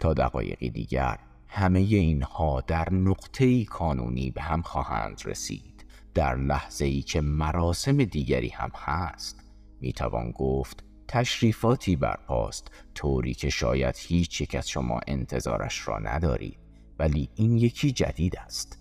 تا 0.00 0.14
دقایقی 0.14 0.70
دیگر 0.70 1.18
همه 1.48 1.78
اینها 1.78 2.60
در 2.60 2.92
نقطه 2.92 3.64
کانونی 3.64 4.30
به 4.30 4.42
هم 4.42 4.62
خواهند 4.62 5.22
رسید. 5.24 5.74
در 6.14 6.36
لحظه 6.36 6.84
ای 6.84 7.02
که 7.02 7.20
مراسم 7.20 8.04
دیگری 8.04 8.48
هم 8.48 8.70
هست 8.74 9.44
می 9.80 9.92
توان 9.92 10.30
گفت 10.30 10.84
تشریفاتی 11.08 11.96
برپاست 11.96 12.70
طوری 12.94 13.34
که 13.34 13.50
شاید 13.50 13.94
هیچ 13.98 14.40
یک 14.40 14.54
از 14.54 14.68
شما 14.68 15.00
انتظارش 15.06 15.88
را 15.88 15.98
ندارید. 15.98 16.63
ولی 16.98 17.28
این 17.34 17.58
یکی 17.58 17.92
جدید 17.92 18.38
است. 18.38 18.78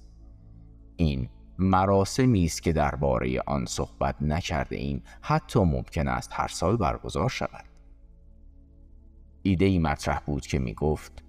این 0.96 1.30
مراسمی 1.60 2.46
است 2.46 2.64
که 2.64 2.74
درباره 2.74 3.42
آن 3.48 3.66
صحبت 3.66 4.16
نکرده 4.22 4.76
ایم. 4.76 5.04
حتی 5.22 5.60
ممکن 5.60 6.08
است 6.08 6.30
هر 6.34 6.48
سال 6.48 6.78
برگزار 6.78 7.30
شود. 7.30 7.66
ایده 9.42 9.66
ای 9.66 9.80
مطرح 9.80 10.20
بود 10.20 10.48
که 10.48 10.60
می 10.60 10.74
گفت 10.74 11.24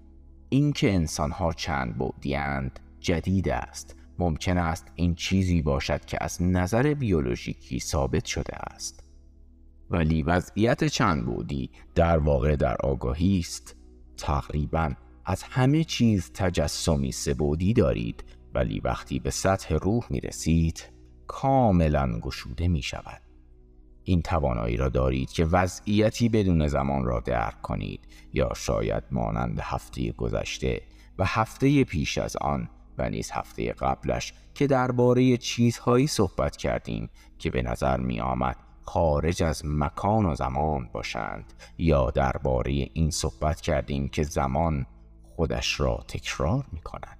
اینکه 0.48 0.94
انسانها 0.94 1.52
چند 1.52 1.98
بودیند 1.98 2.80
جدید 3.00 3.48
است. 3.48 3.96
ممکن 4.18 4.58
است 4.58 4.92
این 4.94 5.14
چیزی 5.14 5.62
باشد 5.62 6.04
که 6.04 6.18
از 6.20 6.42
نظر 6.42 6.94
بیولوژیکی 6.94 7.80
ثابت 7.80 8.24
شده 8.24 8.56
است. 8.56 9.04
ولی 9.90 10.22
وضعیت 10.22 10.84
چند 10.84 11.26
بودی 11.26 11.70
در 11.94 12.18
واقع 12.18 12.56
در 12.56 12.76
آگاهی 12.76 13.38
است. 13.38 13.76
تقریبا 14.16 14.94
از 15.26 15.42
همه 15.42 15.84
چیز 15.84 16.30
تجسمی 16.34 17.12
سبودی 17.12 17.72
دارید 17.72 18.24
ولی 18.54 18.80
وقتی 18.80 19.18
به 19.18 19.30
سطح 19.30 19.74
روح 19.74 20.04
می 20.10 20.20
رسید 20.20 20.84
کاملا 21.26 22.20
گشوده 22.20 22.68
می 22.68 22.82
شود. 22.82 23.22
این 24.04 24.22
توانایی 24.22 24.76
را 24.76 24.88
دارید 24.88 25.32
که 25.32 25.44
وضعیتی 25.44 26.28
بدون 26.28 26.68
زمان 26.68 27.04
را 27.04 27.20
درک 27.20 27.62
کنید 27.62 28.00
یا 28.32 28.50
شاید 28.56 29.04
مانند 29.10 29.60
هفته 29.62 30.12
گذشته 30.12 30.82
و 31.18 31.24
هفته 31.26 31.84
پیش 31.84 32.18
از 32.18 32.36
آن 32.36 32.68
و 32.98 33.10
نیز 33.10 33.30
هفته 33.30 33.72
قبلش 33.72 34.32
که 34.54 34.66
درباره 34.66 35.36
چیزهایی 35.36 36.06
صحبت 36.06 36.56
کردیم 36.56 37.10
که 37.38 37.50
به 37.50 37.62
نظر 37.62 38.00
می 38.00 38.20
آمد 38.20 38.56
خارج 38.82 39.42
از 39.42 39.62
مکان 39.64 40.26
و 40.26 40.34
زمان 40.34 40.88
باشند 40.92 41.52
یا 41.78 42.10
درباره 42.10 42.72
این 42.72 43.10
صحبت 43.10 43.60
کردیم 43.60 44.08
که 44.08 44.22
زمان 44.22 44.86
خودش 45.36 45.80
را 45.80 46.04
تکرار 46.08 46.64
می 46.72 46.80
کند. 46.80 47.18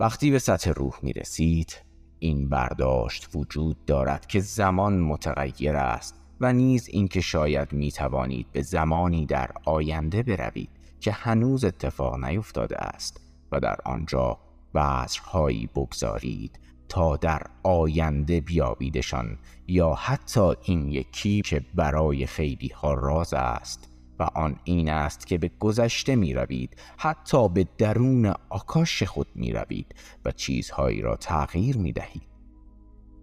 وقتی 0.00 0.30
به 0.30 0.38
سطح 0.38 0.70
روح 0.70 0.94
می 1.02 1.12
رسید 1.12 1.76
این 2.18 2.48
برداشت 2.48 3.28
وجود 3.34 3.84
دارد 3.84 4.26
که 4.26 4.40
زمان 4.40 5.00
متغیر 5.00 5.76
است 5.76 6.14
و 6.40 6.52
نیز 6.52 6.88
اینکه 6.88 7.20
شاید 7.20 7.72
می 7.72 7.92
توانید 7.92 8.46
به 8.52 8.62
زمانی 8.62 9.26
در 9.26 9.50
آینده 9.64 10.22
بروید 10.22 10.70
که 11.00 11.12
هنوز 11.12 11.64
اتفاق 11.64 12.24
نیفتاده 12.24 12.78
است 12.78 13.20
و 13.52 13.60
در 13.60 13.76
آنجا 13.84 14.38
بذرهایی 14.74 15.66
بگذارید 15.66 16.60
تا 16.88 17.16
در 17.16 17.42
آینده 17.62 18.40
بیابیدشان 18.40 19.38
یا 19.66 19.94
حتی 19.94 20.52
این 20.62 20.88
یکی 20.88 21.42
که 21.42 21.64
برای 21.74 22.26
خیلی 22.26 22.68
ها 22.68 22.94
راز 22.94 23.34
است 23.34 23.89
و 24.20 24.22
آن 24.22 24.56
این 24.64 24.90
است 24.90 25.26
که 25.26 25.38
به 25.38 25.50
گذشته 25.58 26.16
می 26.16 26.34
روید 26.34 26.76
حتی 26.96 27.48
به 27.48 27.66
درون 27.78 28.34
آکاش 28.48 29.02
خود 29.02 29.26
می 29.34 29.52
روید 29.52 29.94
و 30.24 30.32
چیزهایی 30.32 31.00
را 31.00 31.16
تغییر 31.16 31.76
می 31.76 31.92
دهید 31.92 32.22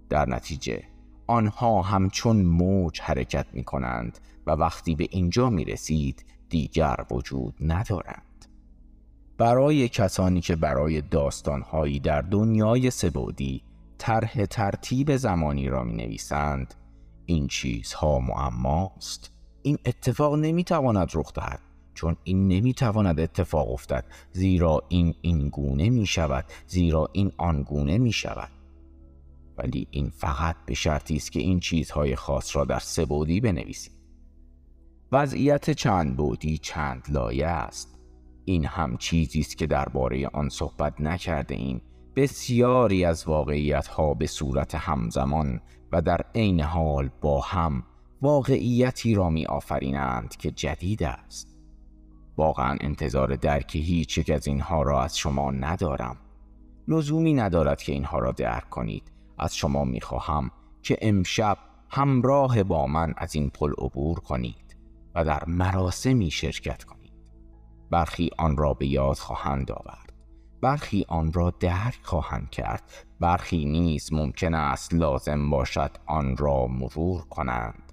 در 0.09 0.29
نتیجه 0.29 0.83
آنها 1.27 1.81
همچون 1.81 2.41
موج 2.41 3.01
حرکت 3.01 3.45
می 3.53 3.63
کنند 3.63 4.19
و 4.47 4.51
وقتی 4.51 4.95
به 4.95 5.07
اینجا 5.11 5.49
می 5.49 5.65
رسید 5.65 6.25
دیگر 6.49 7.05
وجود 7.11 7.53
ندارند. 7.61 8.45
برای 9.37 9.89
کسانی 9.89 10.41
که 10.41 10.55
برای 10.55 11.01
داستانهایی 11.01 11.99
در 11.99 12.21
دنیای 12.21 12.91
سبودی 12.91 13.63
طرح 13.97 14.45
ترتیب 14.45 15.15
زمانی 15.15 15.67
را 15.67 15.83
می 15.83 15.93
نویسند 15.93 16.73
این 17.25 17.47
چیزها 17.47 18.19
معماست 18.19 19.36
این 19.61 19.77
اتفاق 19.85 20.35
نمی‌تواند 20.35 21.11
رخ 21.13 21.33
دهد 21.33 21.59
چون 21.93 22.15
این 22.23 22.47
نمی‌تواند 22.47 23.19
اتفاق 23.19 23.71
افتد. 23.71 24.05
زیرا 24.31 24.83
این 24.89 25.15
این 25.21 25.49
گونه 25.49 25.89
می 25.89 26.05
شود 26.05 26.45
زیرا 26.67 27.09
این 27.13 27.31
آنگونه 27.37 27.97
می 27.97 28.11
شود 28.11 28.49
ولی 29.57 29.87
این 29.91 30.09
فقط 30.09 30.55
به 30.65 30.73
شرطی 30.73 31.15
است 31.15 31.31
که 31.31 31.39
این 31.39 31.59
چیزهای 31.59 32.15
خاص 32.15 32.55
را 32.55 32.65
در 32.65 32.79
سه 32.79 33.05
بودی 33.05 33.39
بنویسید 33.39 33.93
وضعیت 35.11 35.69
چند 35.69 36.17
بودی 36.17 36.57
چند 36.57 37.07
لایه 37.09 37.47
است. 37.47 37.97
این 38.45 38.65
هم 38.65 38.97
چیزی 38.97 39.39
است 39.39 39.57
که 39.57 39.67
درباره 39.67 40.27
آن 40.27 40.49
صحبت 40.49 41.01
نکرده 41.01 41.55
ایم 41.55 41.81
بسیاری 42.15 43.05
از 43.05 43.27
واقعیت 43.27 43.87
ها 43.87 44.13
به 44.13 44.27
صورت 44.27 44.75
همزمان 44.75 45.61
و 45.91 46.01
در 46.01 46.21
عین 46.35 46.61
حال 46.61 47.09
با 47.21 47.41
هم 47.41 47.83
واقعیتی 48.21 49.15
را 49.15 49.29
می 49.29 49.45
آفرینند 49.45 50.35
که 50.35 50.51
جدید 50.51 51.03
است. 51.03 51.57
واقعا 52.37 52.77
انتظار 52.81 53.35
درک 53.35 53.75
هیچ 53.75 54.17
یک 54.17 54.29
از 54.29 54.47
اینها 54.47 54.81
را 54.81 55.03
از 55.03 55.17
شما 55.17 55.51
ندارم. 55.51 56.17
لزومی 56.87 57.33
ندارد 57.33 57.81
که 57.81 57.91
اینها 57.91 58.19
را 58.19 58.31
درک 58.31 58.69
کنید. 58.69 59.11
از 59.39 59.55
شما 59.55 59.83
می 59.83 60.01
خواهم 60.01 60.51
که 60.81 60.97
امشب 61.01 61.57
همراه 61.89 62.63
با 62.63 62.87
من 62.87 63.13
از 63.17 63.35
این 63.35 63.49
پل 63.49 63.71
عبور 63.77 64.19
کنید 64.19 64.77
و 65.15 65.25
در 65.25 65.43
مراسمی 65.47 66.31
شرکت 66.31 66.83
کنید. 66.83 67.13
برخی 67.91 68.29
آن 68.37 68.57
را 68.57 68.73
به 68.73 68.87
یاد 68.87 69.17
خواهند 69.17 69.71
آورد. 69.71 70.13
برخی 70.61 71.05
آن 71.07 71.33
را 71.33 71.53
درک 71.59 71.99
خواهند 72.03 72.49
کرد. 72.49 72.83
برخی 73.19 73.65
نیز 73.65 74.13
ممکن 74.13 74.53
است 74.53 74.93
لازم 74.93 75.49
باشد 75.49 75.91
آن 76.05 76.37
را 76.37 76.67
مرور 76.67 77.21
کنند. 77.21 77.86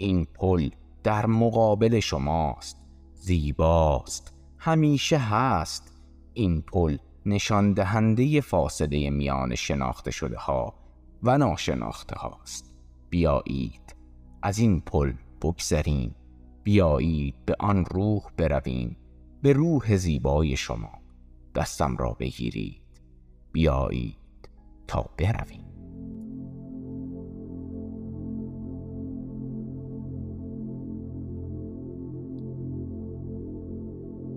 این 0.00 0.24
پل 0.24 0.70
در 1.02 1.26
مقابل 1.26 2.00
شماست 2.00 2.76
زیباست 3.14 4.34
همیشه 4.58 5.18
هست. 5.18 5.92
این 6.34 6.62
پل 6.62 6.96
نشان 7.26 7.72
دهنده 7.72 8.40
فاصله 8.40 9.10
میان 9.10 9.54
شناخته 9.54 10.10
شده 10.10 10.38
ها 10.38 10.74
و 11.22 11.38
ناشناخته 11.38 12.16
هاست 12.16 12.74
بیایید 13.10 13.96
از 14.42 14.58
این 14.58 14.80
پل 14.80 15.12
بگذریم. 15.42 16.14
بیایید 16.62 17.34
به 17.46 17.56
آن 17.60 17.84
روح 17.84 18.22
برویم 18.36 18.96
به 19.42 19.52
روح 19.52 19.96
زیبای 19.96 20.56
شما. 20.56 20.92
دستم 21.54 21.96
را 21.96 22.12
بگیرید. 22.12 22.82
بیایید 23.52 24.48
تا 24.86 25.10
برویم. 25.18 25.69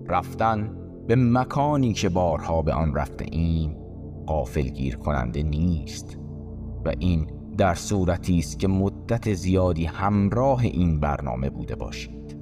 رفتن 0.07 0.77
به 1.07 1.15
مکانی 1.15 1.93
که 1.93 2.09
بارها 2.09 2.61
به 2.61 2.73
آن 2.73 2.95
رفته 2.95 3.25
ایم 3.31 3.77
قافل 4.25 4.61
گیر 4.61 4.95
کننده 4.95 5.43
نیست. 5.43 6.17
و 6.85 6.93
این 6.99 7.27
در 7.57 7.73
صورتی 7.73 8.39
است 8.39 8.59
که 8.59 8.67
مدت 8.67 9.33
زیادی 9.33 9.85
همراه 9.85 10.61
این 10.61 10.99
برنامه 10.99 11.49
بوده 11.49 11.75
باشید. 11.75 12.37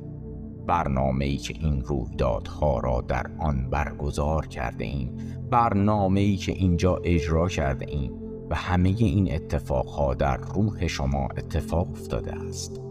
برنامه 0.68 1.26
ای 1.26 1.38
که 1.38 1.54
این 1.60 1.82
رویدادها 1.82 2.80
را 2.80 3.02
در 3.02 3.26
آن 3.40 3.70
برگزار 3.70 4.48
کرده 4.48 4.86
ایم. 4.86 5.18
برنامه 5.52 6.20
ای 6.20 6.36
که 6.36 6.52
اینجا 6.52 6.96
اجرا 7.04 7.48
کرده 7.48 7.86
ایم 7.90 8.12
و 8.50 8.56
همه 8.56 8.90
این 8.90 9.34
اتفاقها 9.34 10.14
در 10.14 10.38
روح 10.38 10.88
شما 10.88 11.28
اتفاق 11.38 11.92
افتاده 11.92 12.34
است. 12.34 12.82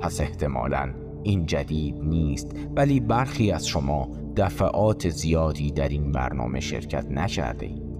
پس 0.00 0.20
احتمالا 0.20 0.94
این 1.22 1.46
جدید 1.46 1.96
نیست 2.02 2.56
ولی 2.76 3.00
برخی 3.00 3.52
از 3.52 3.66
شما 3.66 4.08
دفعات 4.36 5.08
زیادی 5.08 5.70
در 5.70 5.88
این 5.88 6.12
برنامه 6.12 6.60
شرکت 6.60 7.06
نکرده 7.10 7.66
اید. 7.66 7.90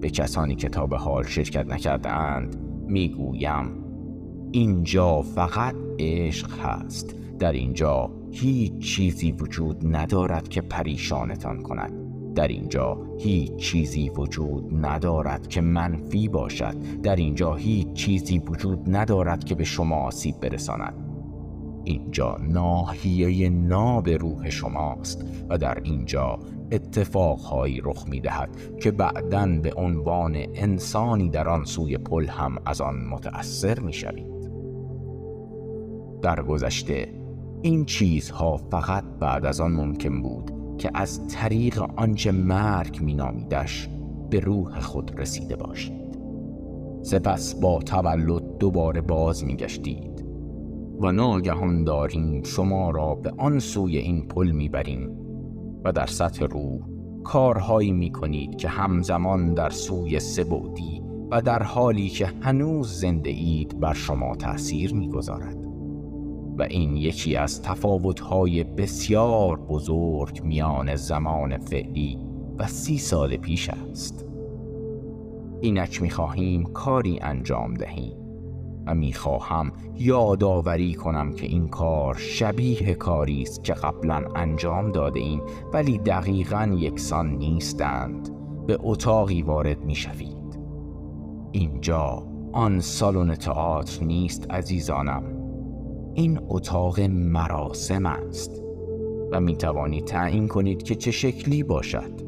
به 0.00 0.10
کسانی 0.10 0.54
که 0.54 0.68
تا 0.68 0.86
به 0.86 0.96
حال 0.96 1.24
شرکت 1.24 1.66
نکرده 1.66 2.10
اند 2.10 2.56
می‌گویم 2.86 3.84
اینجا 4.52 5.22
فقط 5.22 5.74
عشق 5.98 6.58
هست. 6.58 7.16
در 7.38 7.52
اینجا 7.52 8.10
هیچ 8.30 8.78
چیزی 8.78 9.32
وجود 9.32 9.96
ندارد 9.96 10.48
که 10.48 10.60
پریشانتان 10.60 11.62
کند. 11.62 11.92
در 12.34 12.48
اینجا 12.48 12.98
هیچ 13.18 13.56
چیزی 13.56 14.08
وجود 14.08 14.86
ندارد 14.86 15.48
که 15.48 15.60
منفی 15.60 16.28
باشد. 16.28 17.00
در 17.02 17.16
اینجا 17.16 17.54
هیچ 17.54 17.92
چیزی 17.92 18.38
وجود 18.38 18.96
ندارد 18.96 19.44
که 19.44 19.54
به 19.54 19.64
شما 19.64 19.96
آسیب 19.96 20.40
برساند. 20.40 21.09
اینجا 21.90 22.36
ناحیه 22.40 23.48
ناب 23.48 24.08
روح 24.08 24.50
شماست 24.50 25.24
و 25.48 25.58
در 25.58 25.78
اینجا 25.82 26.38
اتفاقهایی 26.72 27.80
رخ 27.84 28.08
می 28.08 28.20
دهد 28.20 28.48
که 28.80 28.90
بعدا 28.90 29.46
به 29.62 29.72
عنوان 29.76 30.36
انسانی 30.54 31.30
در 31.30 31.48
آن 31.48 31.64
سوی 31.64 31.98
پل 31.98 32.26
هم 32.26 32.58
از 32.66 32.80
آن 32.80 32.94
متأثر 33.10 33.80
می 33.80 33.92
شوید. 33.92 34.50
در 36.22 36.42
گذشته 36.42 37.08
این 37.62 37.84
چیزها 37.84 38.56
فقط 38.56 39.04
بعد 39.20 39.46
از 39.46 39.60
آن 39.60 39.72
ممکن 39.72 40.22
بود 40.22 40.50
که 40.78 40.90
از 40.94 41.28
طریق 41.28 41.82
آنچه 41.96 42.32
مرگ 42.32 43.00
می 43.00 43.14
نامیدش 43.14 43.88
به 44.30 44.40
روح 44.40 44.80
خود 44.80 45.20
رسیده 45.20 45.56
باشید 45.56 46.18
سپس 47.02 47.54
با 47.54 47.78
تولد 47.78 48.58
دوباره 48.58 49.00
باز 49.00 49.44
می 49.44 49.56
گشتید 49.56 50.09
و 51.00 51.12
ناگهان 51.12 51.84
داریم 51.84 52.42
شما 52.42 52.90
را 52.90 53.14
به 53.14 53.32
آن 53.38 53.58
سوی 53.58 53.98
این 53.98 54.28
پل 54.28 54.50
می‌بریم 54.50 55.10
و 55.84 55.92
در 55.92 56.06
سطح 56.06 56.44
روح 56.44 56.80
کارهایی 57.24 57.92
می 57.92 58.12
کنید 58.12 58.56
که 58.56 58.68
همزمان 58.68 59.54
در 59.54 59.70
سوی 59.70 60.20
سبودی 60.20 61.02
و 61.30 61.42
در 61.42 61.62
حالی 61.62 62.08
که 62.08 62.26
هنوز 62.40 63.00
زنده 63.00 63.30
اید 63.30 63.80
بر 63.80 63.94
شما 63.94 64.34
تأثیر 64.34 64.94
می‌گذارد. 64.94 65.56
و 66.58 66.62
این 66.62 66.96
یکی 66.96 67.36
از 67.36 67.62
تفاوتهای 67.62 68.64
بسیار 68.64 69.60
بزرگ 69.60 70.42
میان 70.44 70.96
زمان 70.96 71.58
فعلی 71.58 72.18
و 72.58 72.66
سی 72.66 72.98
سال 72.98 73.36
پیش 73.36 73.70
است. 73.70 74.26
اینک 75.60 76.02
می‌خواهیم 76.02 76.64
کاری 76.64 77.18
انجام 77.22 77.74
دهیم. 77.74 78.19
و 78.86 78.94
می‌خواهم 78.94 79.72
یادآوری 79.94 80.94
کنم 80.94 81.32
که 81.32 81.46
این 81.46 81.68
کار 81.68 82.14
شبیه 82.14 82.94
کاری 82.94 83.42
است 83.42 83.64
که 83.64 83.72
قبلا 83.72 84.24
انجام 84.34 84.92
داده 84.92 85.20
ایم 85.20 85.42
ولی 85.72 85.98
دقیقا 85.98 86.76
یکسان 86.78 87.30
نیستند. 87.30 88.28
به 88.66 88.78
اتاقی 88.80 89.42
وارد 89.42 89.84
می‌شوید. 89.84 90.60
اینجا 91.52 92.26
آن 92.52 92.80
سالن 92.80 93.34
تئاتر 93.34 94.04
نیست 94.04 94.50
عزیزانم. 94.50 95.22
این 96.14 96.40
اتاق 96.48 97.00
مراسم 97.00 98.06
است 98.06 98.62
و 99.32 99.40
می 99.40 99.56
توانید 99.56 100.04
تعیین 100.04 100.48
کنید 100.48 100.82
که 100.82 100.94
چه 100.94 101.10
شکلی 101.10 101.62
باشد. 101.62 102.20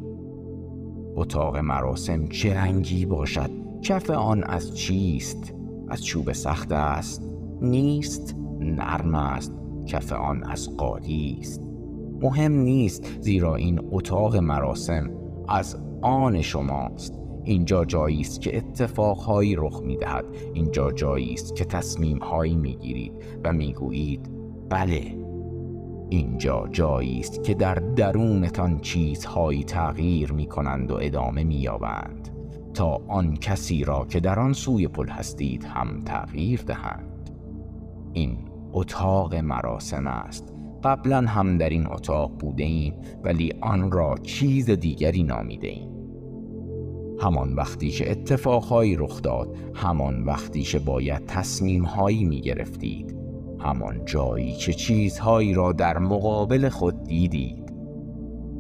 اتاق 1.17 1.57
مراسم 1.57 2.27
چه 2.27 2.55
رنگی 2.55 3.07
باشد؟ 3.07 3.51
کف 3.83 4.11
آن 4.11 4.45
از 4.45 4.77
چیست؟ 4.77 5.55
از 5.89 6.05
چوب 6.05 6.33
سخت 6.33 6.73
است 6.73 7.23
نیست 7.63 8.37
نرم 8.61 9.15
است 9.15 9.53
کف 9.87 10.13
آن 10.13 10.45
از 10.45 10.77
قالی 10.77 11.37
است. 11.41 11.63
مهم 12.23 12.53
نیست 12.53 13.21
زیرا 13.21 13.55
این 13.57 13.81
اتاق 13.91 14.37
مراسم 14.37 15.11
از 15.49 15.77
آن 16.03 16.43
شماست. 16.43 17.19
اینجا 17.45 17.85
جایی 17.85 18.21
است 18.21 18.41
که 18.41 18.57
اتفاقهایی 18.57 19.57
رخ 19.57 19.81
می‌دهد. 19.83 20.25
اینجا 20.55 20.93
جایی 20.93 21.35
است 21.35 21.57
که 21.57 21.65
تصمیمهایی 21.65 22.57
می‌گیرید 22.57 23.13
و 23.45 23.53
می‌گویید 23.53 24.31
بله 24.69 25.23
اینجا 26.09 26.69
جایی 26.71 27.21
است 27.21 27.45
که 27.45 27.55
در 27.55 27.75
درونتان 27.75 28.81
چیزهایی 28.81 29.65
تغییر 29.65 30.33
می 30.33 30.47
کنند 30.47 30.91
و 30.91 30.99
ادامه 31.03 31.45
می 31.45 31.55
یابند 31.55 32.22
تا 32.75 33.01
آن 33.09 33.37
کسی 33.37 33.85
را 33.85 34.05
که 34.05 34.21
در 34.21 34.41
آن 34.41 34.53
سوی 34.53 34.89
پل 34.89 35.09
هستید 35.09 35.65
هم 35.65 36.01
تغییر 36.05 36.63
دهند. 36.63 37.31
این 38.13 38.39
اتاق 38.73 39.35
مراسم 39.35 40.07
است. 40.07 40.53
قبلا 40.85 41.21
هم 41.21 41.59
در 41.59 41.69
این 41.69 41.87
اتاق 41.87 42.39
بوده 42.39 42.65
ایم 42.65 42.95
ولی 43.25 43.53
آن 43.61 43.93
را 43.93 44.15
چیز 44.23 44.71
دیگری 44.71 45.23
نامیده 45.23 45.69
ایم 45.69 45.93
همان 47.21 47.55
وقتی 47.55 47.91
که 47.91 48.11
اتفاقهایی 48.11 48.97
رخ 48.97 49.23
داد 49.23 49.57
همان 49.75 50.25
وقتی 50.25 50.63
که 50.63 50.79
باید 50.79 51.27
تصمیمهایی 51.27 52.25
می 52.25 52.41
گرفتید 52.41 53.17
همان 53.61 54.05
جایی 54.05 54.53
که 54.53 54.73
چیزهایی 54.73 55.55
را 55.55 55.73
در 55.73 55.99
مقابل 55.99 56.69
خود 56.69 57.05
دیدید 57.05 57.73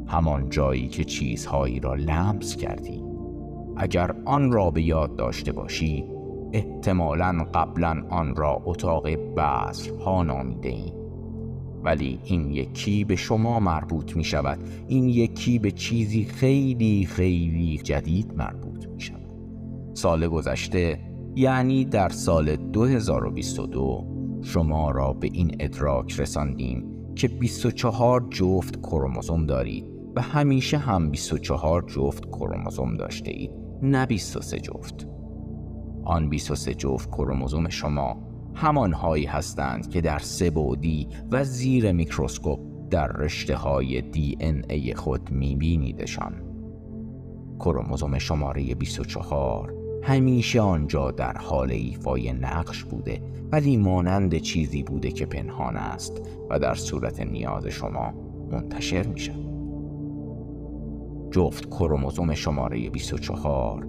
همان 0.06 0.48
جایی 0.50 0.88
که 0.88 1.04
چیزهایی 1.04 1.80
را 1.80 1.94
لمس 1.94 2.56
کردید. 2.56 3.11
اگر 3.76 4.14
آن 4.24 4.52
را 4.52 4.70
به 4.70 4.82
یاد 4.82 5.16
داشته 5.16 5.52
باشید 5.52 6.04
احتمالا 6.52 7.46
قبلا 7.54 8.02
آن 8.10 8.36
را 8.36 8.62
اتاق 8.64 9.06
ها 10.04 10.22
نامیده 10.22 10.68
ایم 10.68 10.94
ولی 11.84 12.20
این 12.24 12.50
یکی 12.50 13.04
به 13.04 13.16
شما 13.16 13.60
مربوط 13.60 14.16
می 14.16 14.24
شود 14.24 14.58
این 14.88 15.08
یکی 15.08 15.58
به 15.58 15.70
چیزی 15.70 16.24
خیلی 16.24 17.06
خیلی 17.06 17.78
جدید 17.78 18.34
مربوط 18.34 18.86
می 18.86 19.00
شود 19.00 19.30
سال 19.94 20.28
گذشته 20.28 21.00
یعنی 21.36 21.84
در 21.84 22.08
سال 22.08 22.56
2022 22.56 24.06
شما 24.42 24.90
را 24.90 25.12
به 25.12 25.28
این 25.32 25.56
ادراک 25.60 26.20
رساندیم 26.20 26.92
که 27.14 27.28
24 27.28 28.26
جفت 28.30 28.80
کروموزوم 28.80 29.46
دارید 29.46 29.84
و 30.16 30.20
همیشه 30.20 30.78
هم 30.78 31.10
24 31.10 31.82
جفت 31.82 32.26
کروموزوم 32.26 32.94
داشته 32.94 33.30
اید. 33.30 33.61
نه 33.82 34.06
23 34.06 34.58
جفت 34.58 35.08
آن 36.04 36.28
23 36.28 36.74
جفت 36.74 37.10
کروموزوم 37.10 37.68
شما 37.68 38.16
همانهایی 38.54 39.24
هستند 39.24 39.90
که 39.90 40.00
در 40.00 40.18
سه 40.18 40.48
بعدی 40.48 41.08
و 41.30 41.44
زیر 41.44 41.92
میکروسکوپ 41.92 42.60
در 42.90 43.06
رشته 43.06 43.56
های 43.56 44.00
دی 44.00 44.36
ان 44.40 44.64
ای 44.70 44.94
خود 44.94 45.30
میبینیدشان 45.30 46.32
کروموزوم 47.58 48.18
شماره 48.18 48.74
24 48.74 49.74
همیشه 50.02 50.60
آنجا 50.60 51.10
در 51.10 51.38
حال 51.38 51.70
ایفای 51.70 52.32
نقش 52.32 52.84
بوده 52.84 53.22
ولی 53.52 53.76
مانند 53.76 54.38
چیزی 54.38 54.82
بوده 54.82 55.10
که 55.12 55.26
پنهان 55.26 55.76
است 55.76 56.22
و 56.50 56.58
در 56.58 56.74
صورت 56.74 57.20
نیاز 57.20 57.66
شما 57.66 58.12
منتشر 58.50 59.06
می 59.06 59.20
شود. 59.20 59.51
جفت 61.32 61.66
کروموزوم 61.66 62.34
شماره 62.34 62.90
24 62.90 63.86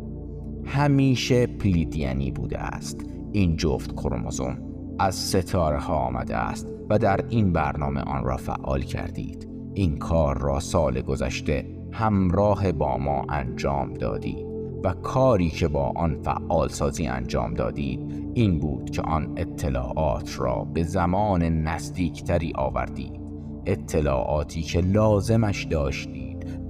همیشه 0.65 1.47
پلیدینی 1.47 2.31
بوده 2.31 2.59
است. 2.59 3.05
این 3.31 3.55
جفت 3.55 3.95
کروموزوم 3.95 4.57
از 4.99 5.15
ستاره 5.15 5.79
ها 5.79 5.95
آمده 5.95 6.35
است 6.35 6.67
و 6.89 6.97
در 6.97 7.25
این 7.29 7.53
برنامه 7.53 8.01
آن 8.01 8.23
را 8.23 8.37
فعال 8.37 8.81
کردید. 8.81 9.49
این 9.73 9.97
کار 9.97 10.37
را 10.37 10.59
سال 10.59 11.01
گذشته 11.01 11.65
همراه 11.91 12.71
با 12.71 12.97
ما 12.97 13.25
انجام 13.29 13.93
دادید 13.93 14.45
و 14.83 14.93
کاری 14.93 15.49
که 15.49 15.67
با 15.67 15.93
آن 15.95 16.21
فعال 16.23 16.67
سازی 16.67 17.07
انجام 17.07 17.53
دادید 17.53 18.31
این 18.33 18.59
بود 18.59 18.89
که 18.89 19.01
آن 19.01 19.33
اطلاعات 19.37 20.39
را 20.39 20.67
به 20.73 20.83
زمان 20.83 21.43
نزدیکتری 21.43 22.53
آوردید. 22.55 23.19
اطلاعاتی 23.65 24.61
که 24.61 24.81
لازمش 24.81 25.63
داشتید. 25.63 26.22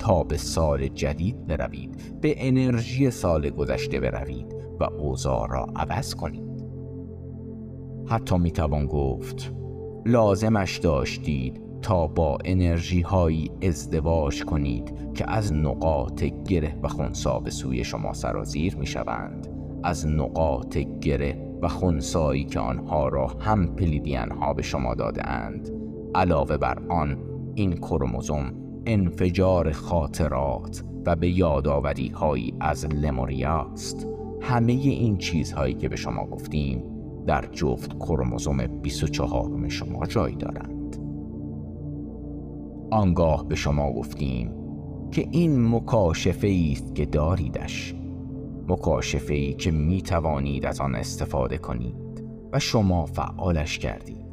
تا 0.03 0.23
به 0.23 0.37
سال 0.37 0.87
جدید 0.87 1.47
بروید 1.47 2.19
به 2.21 2.35
انرژی 2.37 3.11
سال 3.11 3.49
گذشته 3.49 3.99
بروید 3.99 4.55
و 4.79 4.83
اوضاع 4.83 5.47
را 5.49 5.67
عوض 5.75 6.15
کنید. 6.15 6.63
حتی 8.05 8.37
می‌توان 8.37 8.85
گفت 8.85 9.53
لازمش 10.05 10.77
داشتید 10.77 11.61
تا 11.81 12.07
با 12.07 12.37
انرژی 12.45 13.01
هایی 13.01 13.51
ازدواج 13.61 14.43
کنید 14.43 15.13
که 15.13 15.31
از 15.31 15.53
نقاط 15.53 16.23
گره 16.23 16.79
و 16.83 16.87
خونسا 16.87 17.39
به 17.39 17.49
سوی 17.49 17.83
شما 17.83 18.13
سرازیر 18.13 18.75
می 18.75 18.85
شوند 18.85 19.47
از 19.83 20.07
نقاط 20.07 20.77
گره 20.77 21.57
و 21.61 21.67
خونسایی 21.67 22.43
که 22.43 22.59
آنها 22.59 23.07
را 23.07 23.27
هم 23.27 23.75
پلیدین 23.75 24.31
ها 24.31 24.53
به 24.53 24.61
شما 24.61 24.95
داده 24.95 25.29
اند. 25.29 25.69
علاوه 26.15 26.57
بر 26.57 26.79
آن 26.89 27.17
این 27.55 27.73
کروموزوم 27.73 28.62
انفجار 28.85 29.71
خاطرات 29.71 30.83
و 31.05 31.15
به 31.15 31.29
یادآوری 31.29 32.07
هایی 32.07 32.53
از 32.59 32.85
لموریا 32.85 33.69
است. 33.73 34.07
همه 34.41 34.73
این 34.73 35.17
چیزهایی 35.17 35.73
که 35.73 35.89
به 35.89 35.95
شما 35.95 36.25
گفتیم 36.25 36.83
در 37.27 37.45
جفت 37.51 37.97
کروموزوم 37.97 38.67
24 38.67 39.69
شما 39.69 40.05
جای 40.05 40.35
دارند. 40.35 40.97
آنگاه 42.91 43.47
به 43.47 43.55
شما 43.55 43.93
گفتیم 43.93 44.51
که 45.11 45.27
این 45.31 45.75
مکاشفه 45.75 46.69
است 46.71 46.95
که 46.95 47.05
داریدش. 47.05 47.95
مکاشفه 48.67 49.33
ای 49.33 49.53
که 49.53 49.71
می 49.71 50.01
توانید 50.01 50.65
از 50.65 50.81
آن 50.81 50.95
استفاده 50.95 51.57
کنید 51.57 52.23
و 52.53 52.59
شما 52.59 53.05
فعالش 53.05 53.79
کردید. 53.79 54.25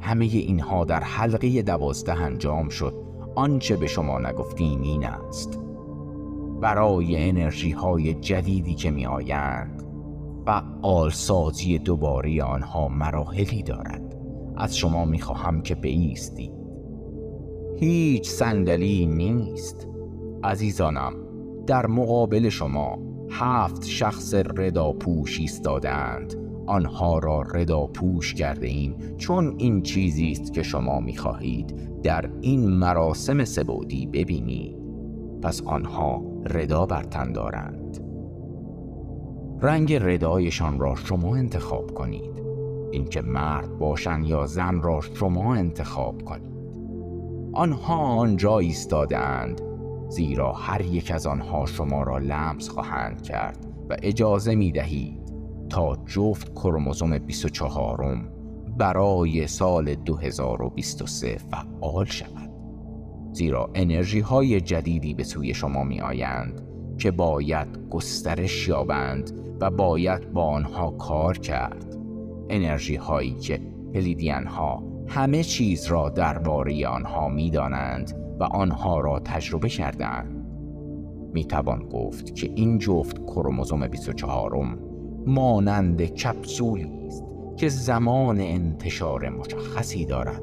همه 0.00 0.24
اینها 0.24 0.84
در 0.84 1.00
حلقه 1.00 1.62
دوازده 1.62 2.20
انجام 2.20 2.68
شد 2.68 3.07
آنچه 3.38 3.76
به 3.76 3.86
شما 3.86 4.18
نگفتیم 4.18 4.82
این 4.82 5.04
است. 5.04 5.60
برای 6.60 7.28
انرژی 7.28 7.70
های 7.70 8.14
جدیدی 8.14 8.74
که 8.74 8.90
می 8.90 9.06
آیند 9.06 9.82
فعال 10.46 11.10
سازی 11.10 11.78
دوباره 11.78 12.42
آنها 12.42 12.88
مراحلی 12.88 13.62
دارد. 13.62 14.16
از 14.56 14.76
شما 14.76 15.04
می 15.04 15.20
خواهم 15.20 15.62
که 15.62 15.74
بیستید. 15.74 16.52
هیچ 17.76 18.28
صندلی 18.28 19.06
نیست. 19.06 19.88
عزیزانم 20.44 21.12
در 21.66 21.86
مقابل 21.86 22.48
شما 22.48 22.98
هفت 23.30 23.84
شخص 23.84 24.34
رداپوش 24.34 25.40
ایستادند 25.40 26.34
آنها 26.66 27.18
را 27.18 27.42
رداپوش 27.42 28.34
کرده 28.34 28.66
ایم 28.66 28.96
چون 29.16 29.54
این 29.58 29.82
چیزی 29.82 30.32
است 30.32 30.52
که 30.52 30.62
شما 30.62 31.00
می 31.00 31.16
خواهید 31.16 31.87
در 32.02 32.30
این 32.40 32.68
مراسم 32.68 33.44
سبودی 33.44 34.06
ببینید 34.06 34.76
پس 35.42 35.62
آنها 35.62 36.22
ردا 36.44 36.86
بر 36.86 37.02
تن 37.02 37.32
دارند. 37.32 38.00
رنگ 39.60 39.94
ردایشان 39.94 40.78
را 40.78 40.94
شما 40.94 41.36
انتخاب 41.36 41.94
کنید. 41.94 42.42
اینکه 42.90 43.22
مرد 43.22 43.78
باشند 43.78 44.26
یا 44.26 44.46
زن 44.46 44.82
را 44.82 45.00
شما 45.00 45.54
انتخاب 45.54 46.22
کنید. 46.22 46.58
آنها 47.52 47.96
آنجا 47.96 48.58
ایستادند 48.58 49.60
زیرا 50.08 50.52
هر 50.52 50.80
یک 50.80 51.10
از 51.10 51.26
آنها 51.26 51.66
شما 51.66 52.02
را 52.02 52.18
لمس 52.18 52.68
خواهند 52.68 53.22
کرد 53.22 53.66
و 53.90 53.96
اجازه 54.02 54.54
می 54.54 54.72
دهید 54.72 55.32
تا 55.70 55.96
جفت 56.06 56.54
کروموزوم 56.54 57.18
24 57.18 57.96
برای 58.78 59.46
سال 59.46 59.94
2023 59.94 61.36
فعال 61.36 62.04
شود. 62.04 62.50
زیرا 63.32 63.70
انرژی 63.74 64.20
های 64.20 64.60
جدیدی 64.60 65.14
به 65.14 65.24
سوی 65.24 65.54
شما 65.54 65.84
می 65.84 66.00
آیند 66.00 66.62
که 66.98 67.10
باید 67.10 67.88
گسترش 67.90 68.68
یابند 68.68 69.30
و 69.60 69.70
باید 69.70 70.32
با 70.32 70.44
آنها 70.44 70.90
کار 70.90 71.38
کرد. 71.38 71.96
انرژی 72.50 72.96
هایی 72.96 73.34
که 73.34 73.60
پلیدین 73.94 74.46
ها 74.46 74.82
همه 75.08 75.42
چیز 75.42 75.86
را 75.86 76.08
درباره 76.08 76.88
آنها 76.88 77.28
می 77.28 77.50
دانند 77.50 78.36
و 78.40 78.44
آنها 78.44 79.00
را 79.00 79.20
تجربه 79.20 79.68
کردند 79.68 80.38
می 81.32 81.44
توان 81.44 81.88
گفت 81.88 82.34
که 82.34 82.52
این 82.54 82.78
جفت 82.78 83.18
کروموزوم 83.18 83.88
24 83.88 84.78
مانند 85.26 86.02
کپسولی 86.02 87.06
است. 87.06 87.27
که 87.58 87.68
زمان 87.68 88.40
انتشار 88.40 89.28
مشخصی 89.28 90.06
دارد. 90.06 90.42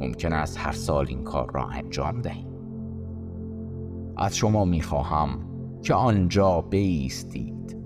ممکن 0.00 0.32
است 0.32 0.58
هر 0.58 0.72
سال 0.72 1.06
این 1.08 1.22
کار 1.22 1.50
را 1.54 1.66
انجام 1.66 2.20
دهیم. 2.20 2.46
از 4.16 4.36
شما 4.36 4.64
می 4.64 4.82
خواهم 4.82 5.38
که 5.82 5.94
آنجا 5.94 6.60
بیستید. 6.60 7.78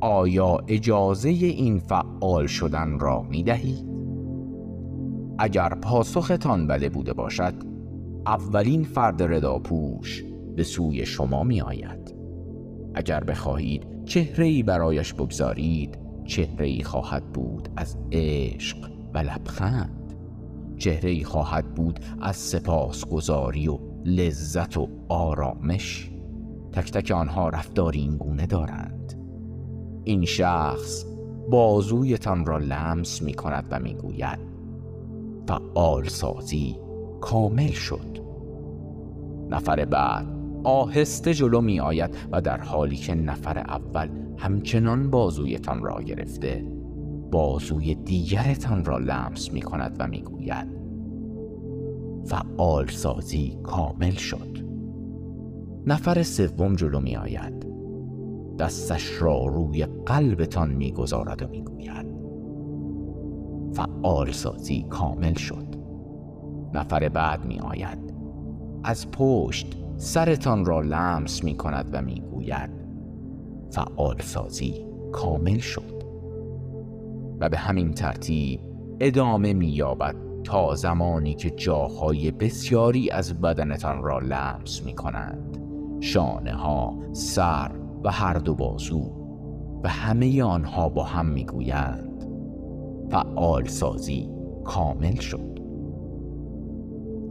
آیا 0.00 0.58
اجازه 0.68 1.28
این 1.28 1.78
فعال 1.78 2.46
شدن 2.46 2.98
را 2.98 3.22
می 3.22 3.42
دهید؟ 3.42 3.86
اگر 5.38 5.68
پاسختان 5.68 6.66
بله 6.66 6.88
بوده 6.88 7.12
باشد 7.12 7.54
اولین 8.26 8.84
فرد 8.84 9.22
رداپوش 9.22 10.24
به 10.56 10.62
سوی 10.62 11.06
شما 11.06 11.42
می 11.42 11.60
آید 11.60 12.14
اگر 12.94 13.24
بخواهید 13.24 14.04
چهره 14.04 14.46
ای 14.46 14.62
برایش 14.62 15.14
بگذارید 15.14 16.01
چهره 16.32 16.66
ای 16.66 16.82
خواهد 16.82 17.32
بود 17.32 17.68
از 17.76 17.96
عشق 18.12 18.90
و 19.14 19.18
لبخند. 19.18 20.14
چهره 20.76 21.10
ای 21.10 21.24
خواهد 21.24 21.74
بود 21.74 22.00
از 22.20 22.36
سپاسگزاری 22.36 23.68
و 23.68 23.78
لذت 24.04 24.76
و 24.76 24.88
آرامش. 25.08 26.10
تک 26.72 26.92
تک 26.92 27.10
آنها 27.10 27.48
رفتاری 27.48 28.00
این 28.00 28.16
گونه 28.16 28.46
دارند. 28.46 29.14
این 30.04 30.24
شخص 30.24 31.04
بازویتان 31.50 32.46
را 32.46 32.58
لمس 32.58 33.22
می 33.22 33.34
کند 33.34 33.64
و 33.70 33.80
می 33.80 33.94
گوید 33.94 34.38
فعال 35.48 36.04
سازی 36.04 36.76
کامل 37.20 37.70
شد. 37.70 38.18
نفر 39.50 39.84
بعد 39.84 40.31
آهسته 40.64 41.34
جلو 41.34 41.60
می 41.60 41.80
آید 41.80 42.16
و 42.32 42.40
در 42.40 42.60
حالی 42.60 42.96
که 42.96 43.14
نفر 43.14 43.58
اول 43.58 44.08
همچنان 44.38 45.10
بازویتان 45.10 45.82
را 45.82 46.02
گرفته 46.02 46.64
بازوی 47.30 47.94
دیگرتان 47.94 48.84
را 48.84 48.98
لمس 48.98 49.52
می 49.52 49.62
کند 49.62 49.96
و 49.98 50.06
می 50.08 50.22
گوید 50.22 50.82
فعال 52.24 52.86
سازی 52.86 53.58
کامل 53.62 54.10
شد. 54.10 54.58
نفر 55.86 56.22
سوم 56.22 56.76
جلو 56.76 57.00
می 57.00 57.16
آید 57.16 57.66
دستش 58.58 59.22
را 59.22 59.46
روی 59.46 59.86
قلبتان 60.06 60.74
می‌گذارد 60.74 61.42
و 61.42 61.48
می‌گوید 61.48 62.06
فعال 63.72 64.32
سازی 64.32 64.86
کامل 64.90 65.34
شد. 65.34 65.66
نفر 66.74 67.08
بعد 67.08 67.44
می 67.44 67.60
آید 67.60 68.14
از 68.84 69.10
پشت 69.10 69.76
سرتان 69.96 70.64
را 70.64 70.80
لمس 70.80 71.44
می 71.44 71.56
کند 71.56 71.90
و 71.92 72.02
می 72.02 72.20
گوید 72.20 72.70
فعال 73.70 74.18
سازی 74.18 74.86
کامل 75.12 75.58
شد. 75.58 76.02
و 77.40 77.48
به 77.48 77.58
همین 77.58 77.94
ترتیب 77.94 78.60
ادامه 79.00 79.52
می 79.52 79.68
یابد 79.68 80.16
تا 80.44 80.74
زمانی 80.74 81.34
که 81.34 81.50
جاهای 81.50 82.30
بسیاری 82.30 83.10
از 83.10 83.40
بدنتان 83.40 84.02
را 84.02 84.18
لمس 84.18 84.82
می 84.84 84.94
کنند. 84.94 85.58
شانه 86.00 86.52
ها، 86.52 86.98
سر 87.12 87.70
و 88.04 88.10
هر 88.10 88.34
دو 88.34 88.54
بازو. 88.54 89.22
و 89.82 89.88
همه 89.88 90.42
آنها 90.42 90.88
با 90.88 91.04
هم 91.04 91.26
می 91.26 91.44
گویند 91.44 92.24
فعال 93.10 93.64
سازی 93.64 94.30
کامل 94.64 95.14
شد. 95.14 95.51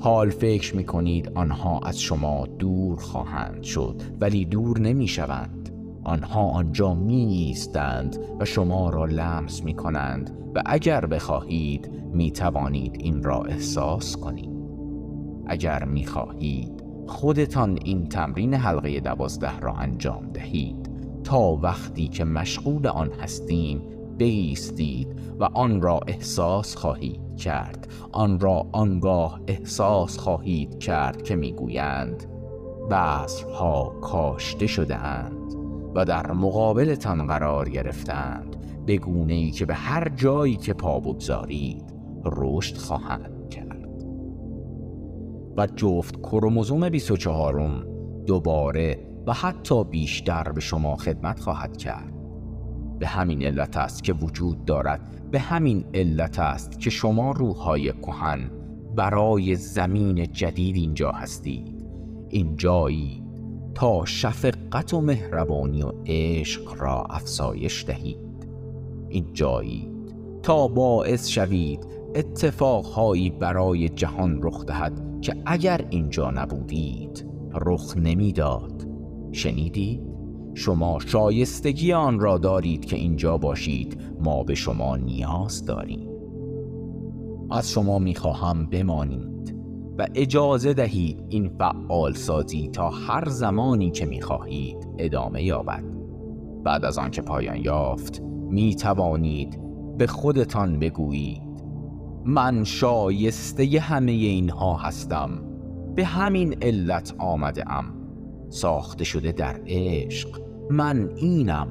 حال 0.03 0.29
فکر 0.29 0.75
می 0.75 0.83
کنید 0.83 1.31
آنها 1.35 1.79
از 1.79 2.01
شما 2.01 2.45
دور 2.59 2.99
خواهند 2.99 3.63
شد 3.63 4.01
ولی 4.19 4.45
دور 4.45 4.79
نمی 4.79 5.07
شوند 5.07 5.69
آنها 6.03 6.41
آنجا 6.41 6.93
می 6.93 7.25
ایستند 7.25 8.17
و 8.39 8.45
شما 8.45 8.89
را 8.89 9.05
لمس 9.05 9.63
می 9.63 9.73
کنند 9.73 10.51
و 10.55 10.61
اگر 10.65 11.05
بخواهید 11.05 11.91
می 12.13 12.31
توانید 12.31 12.95
این 12.99 13.23
را 13.23 13.43
احساس 13.43 14.17
کنید. 14.17 14.51
اگر 15.47 15.83
می 15.83 16.05
خواهید 16.05 16.83
خودتان 17.07 17.79
این 17.85 18.09
تمرین 18.09 18.53
حلقه 18.53 18.99
دوازده 18.99 19.59
را 19.59 19.73
انجام 19.73 20.29
دهید. 20.33 20.89
تا 21.23 21.41
وقتی 21.41 22.07
که 22.07 22.23
مشغول 22.23 22.87
آن 22.87 23.11
هستیم 23.11 23.81
بیستید 24.17 25.07
و 25.39 25.43
آن 25.43 25.81
را 25.81 25.99
احساس 26.07 26.75
خواهید 26.75 27.31
کرد. 27.41 27.88
آن 28.12 28.39
را 28.39 28.65
آنگاه 28.71 29.41
احساس 29.47 30.17
خواهید 30.17 30.80
کرد 30.80 31.21
که 31.21 31.36
می‌گویند 31.36 32.23
بذرها 32.91 33.95
کاشته 34.01 34.67
شده 34.67 34.95
اند 34.95 35.54
و 35.95 36.06
در 36.06 36.32
مقابلتان 36.32 37.27
قرار 37.27 37.69
گرفتند 37.69 38.56
به 38.86 38.97
گونه 38.97 39.34
ای 39.34 39.51
که 39.51 39.65
به 39.65 39.73
هر 39.73 40.10
جایی 40.10 40.56
که 40.56 40.73
پا 40.73 40.99
بگذارید 40.99 41.93
رشد 42.25 42.77
خواهند 42.77 43.49
کرد. 43.49 44.04
و 45.58 45.67
جفت 45.67 46.19
کروموزوم 46.19 46.89
24 46.89 47.86
دوباره 48.25 49.08
و 49.27 49.34
حتی 49.34 49.84
بیشتر 49.84 50.51
به 50.51 50.62
شما 50.62 50.95
خدمت 50.95 51.39
خواهد 51.39 51.77
کرد. 51.77 52.20
به 53.01 53.07
همین 53.07 53.43
علت 53.43 53.77
است 53.77 54.03
که 54.03 54.13
وجود 54.13 54.65
دارد 54.65 55.31
به 55.31 55.39
همین 55.39 55.85
علت 55.93 56.39
است 56.39 56.79
که 56.79 56.89
شما 56.89 57.31
روحهای 57.31 57.93
کهن 57.93 58.51
برای 58.95 59.55
زمین 59.55 60.31
جدید 60.31 60.75
اینجا 60.75 61.11
هستید. 61.11 61.85
اینجایی 62.29 63.23
تا 63.75 64.05
شفقت 64.05 64.93
و 64.93 65.01
مهربانی 65.01 65.83
و 65.83 65.91
عشق 66.05 66.81
را 66.81 67.03
افزایش 67.03 67.85
دهید. 67.85 68.47
اینجایی 69.09 69.91
تا 70.43 70.67
باعث 70.67 71.27
شوید 71.27 71.87
اتفاقهایی 72.15 73.29
برای 73.29 73.89
جهان 73.89 74.39
رخ 74.43 74.65
دهد 74.65 75.21
که 75.21 75.35
اگر 75.45 75.85
اینجا 75.89 76.31
نبودید 76.31 77.25
رخ 77.53 77.97
نمی‌داد. 77.97 78.87
شنیدید 79.31 80.11
شما 80.53 80.99
شایستگی 80.99 81.93
آن 81.93 82.19
را 82.19 82.37
دارید 82.37 82.85
که 82.85 82.95
اینجا 82.95 83.37
باشید 83.37 84.01
ما 84.19 84.43
به 84.43 84.55
شما 84.55 84.97
نیاز 84.97 85.65
داریم. 85.65 86.09
از 87.51 87.71
شما 87.71 87.99
می‌خواهم 87.99 88.65
بمانید 88.65 89.55
و 89.97 90.07
اجازه 90.15 90.73
دهید 90.73 91.23
این 91.29 91.49
فعال 91.49 92.13
سازی 92.13 92.69
تا 92.69 92.89
هر 92.89 93.29
زمانی 93.29 93.91
که 93.91 94.05
می‌خواهید 94.05 94.87
ادامه 94.97 95.43
یابد. 95.43 95.83
بعد 96.63 96.85
از 96.85 96.97
آنکه 96.97 97.21
پایان 97.21 97.57
یافت 97.57 98.21
می 98.49 98.75
توانید 98.75 99.59
به 99.97 100.07
خودتان 100.07 100.79
بگویید 100.79 101.41
من 102.25 102.63
شایسته 102.63 103.79
همه 103.79 104.11
اینها 104.11 104.75
هستم 104.75 105.29
به 105.95 106.05
همین 106.05 106.55
علت 106.61 107.15
آمده 107.17 107.71
ام. 107.71 108.00
ساخته 108.51 109.03
شده 109.03 109.31
در 109.31 109.61
عشق. 109.67 110.41
من 110.69 111.09
اینم. 111.15 111.67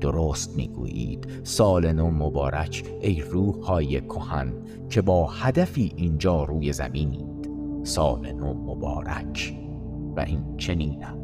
درست 0.00 0.56
می‌گویید. 0.56 1.26
سال 1.42 1.92
نو 1.92 2.10
مبارک 2.10 2.84
ای 3.00 3.20
روح 3.20 3.54
های 3.54 4.00
کهن 4.00 4.52
که 4.90 5.02
با 5.02 5.26
هدفی 5.26 5.92
اینجا 5.96 6.44
روی 6.44 6.72
زمینید. 6.72 7.48
سال 7.82 8.32
نو 8.32 8.54
مبارک. 8.54 9.54
و 10.16 10.20
این 10.20 10.56
چنینم 10.56 11.18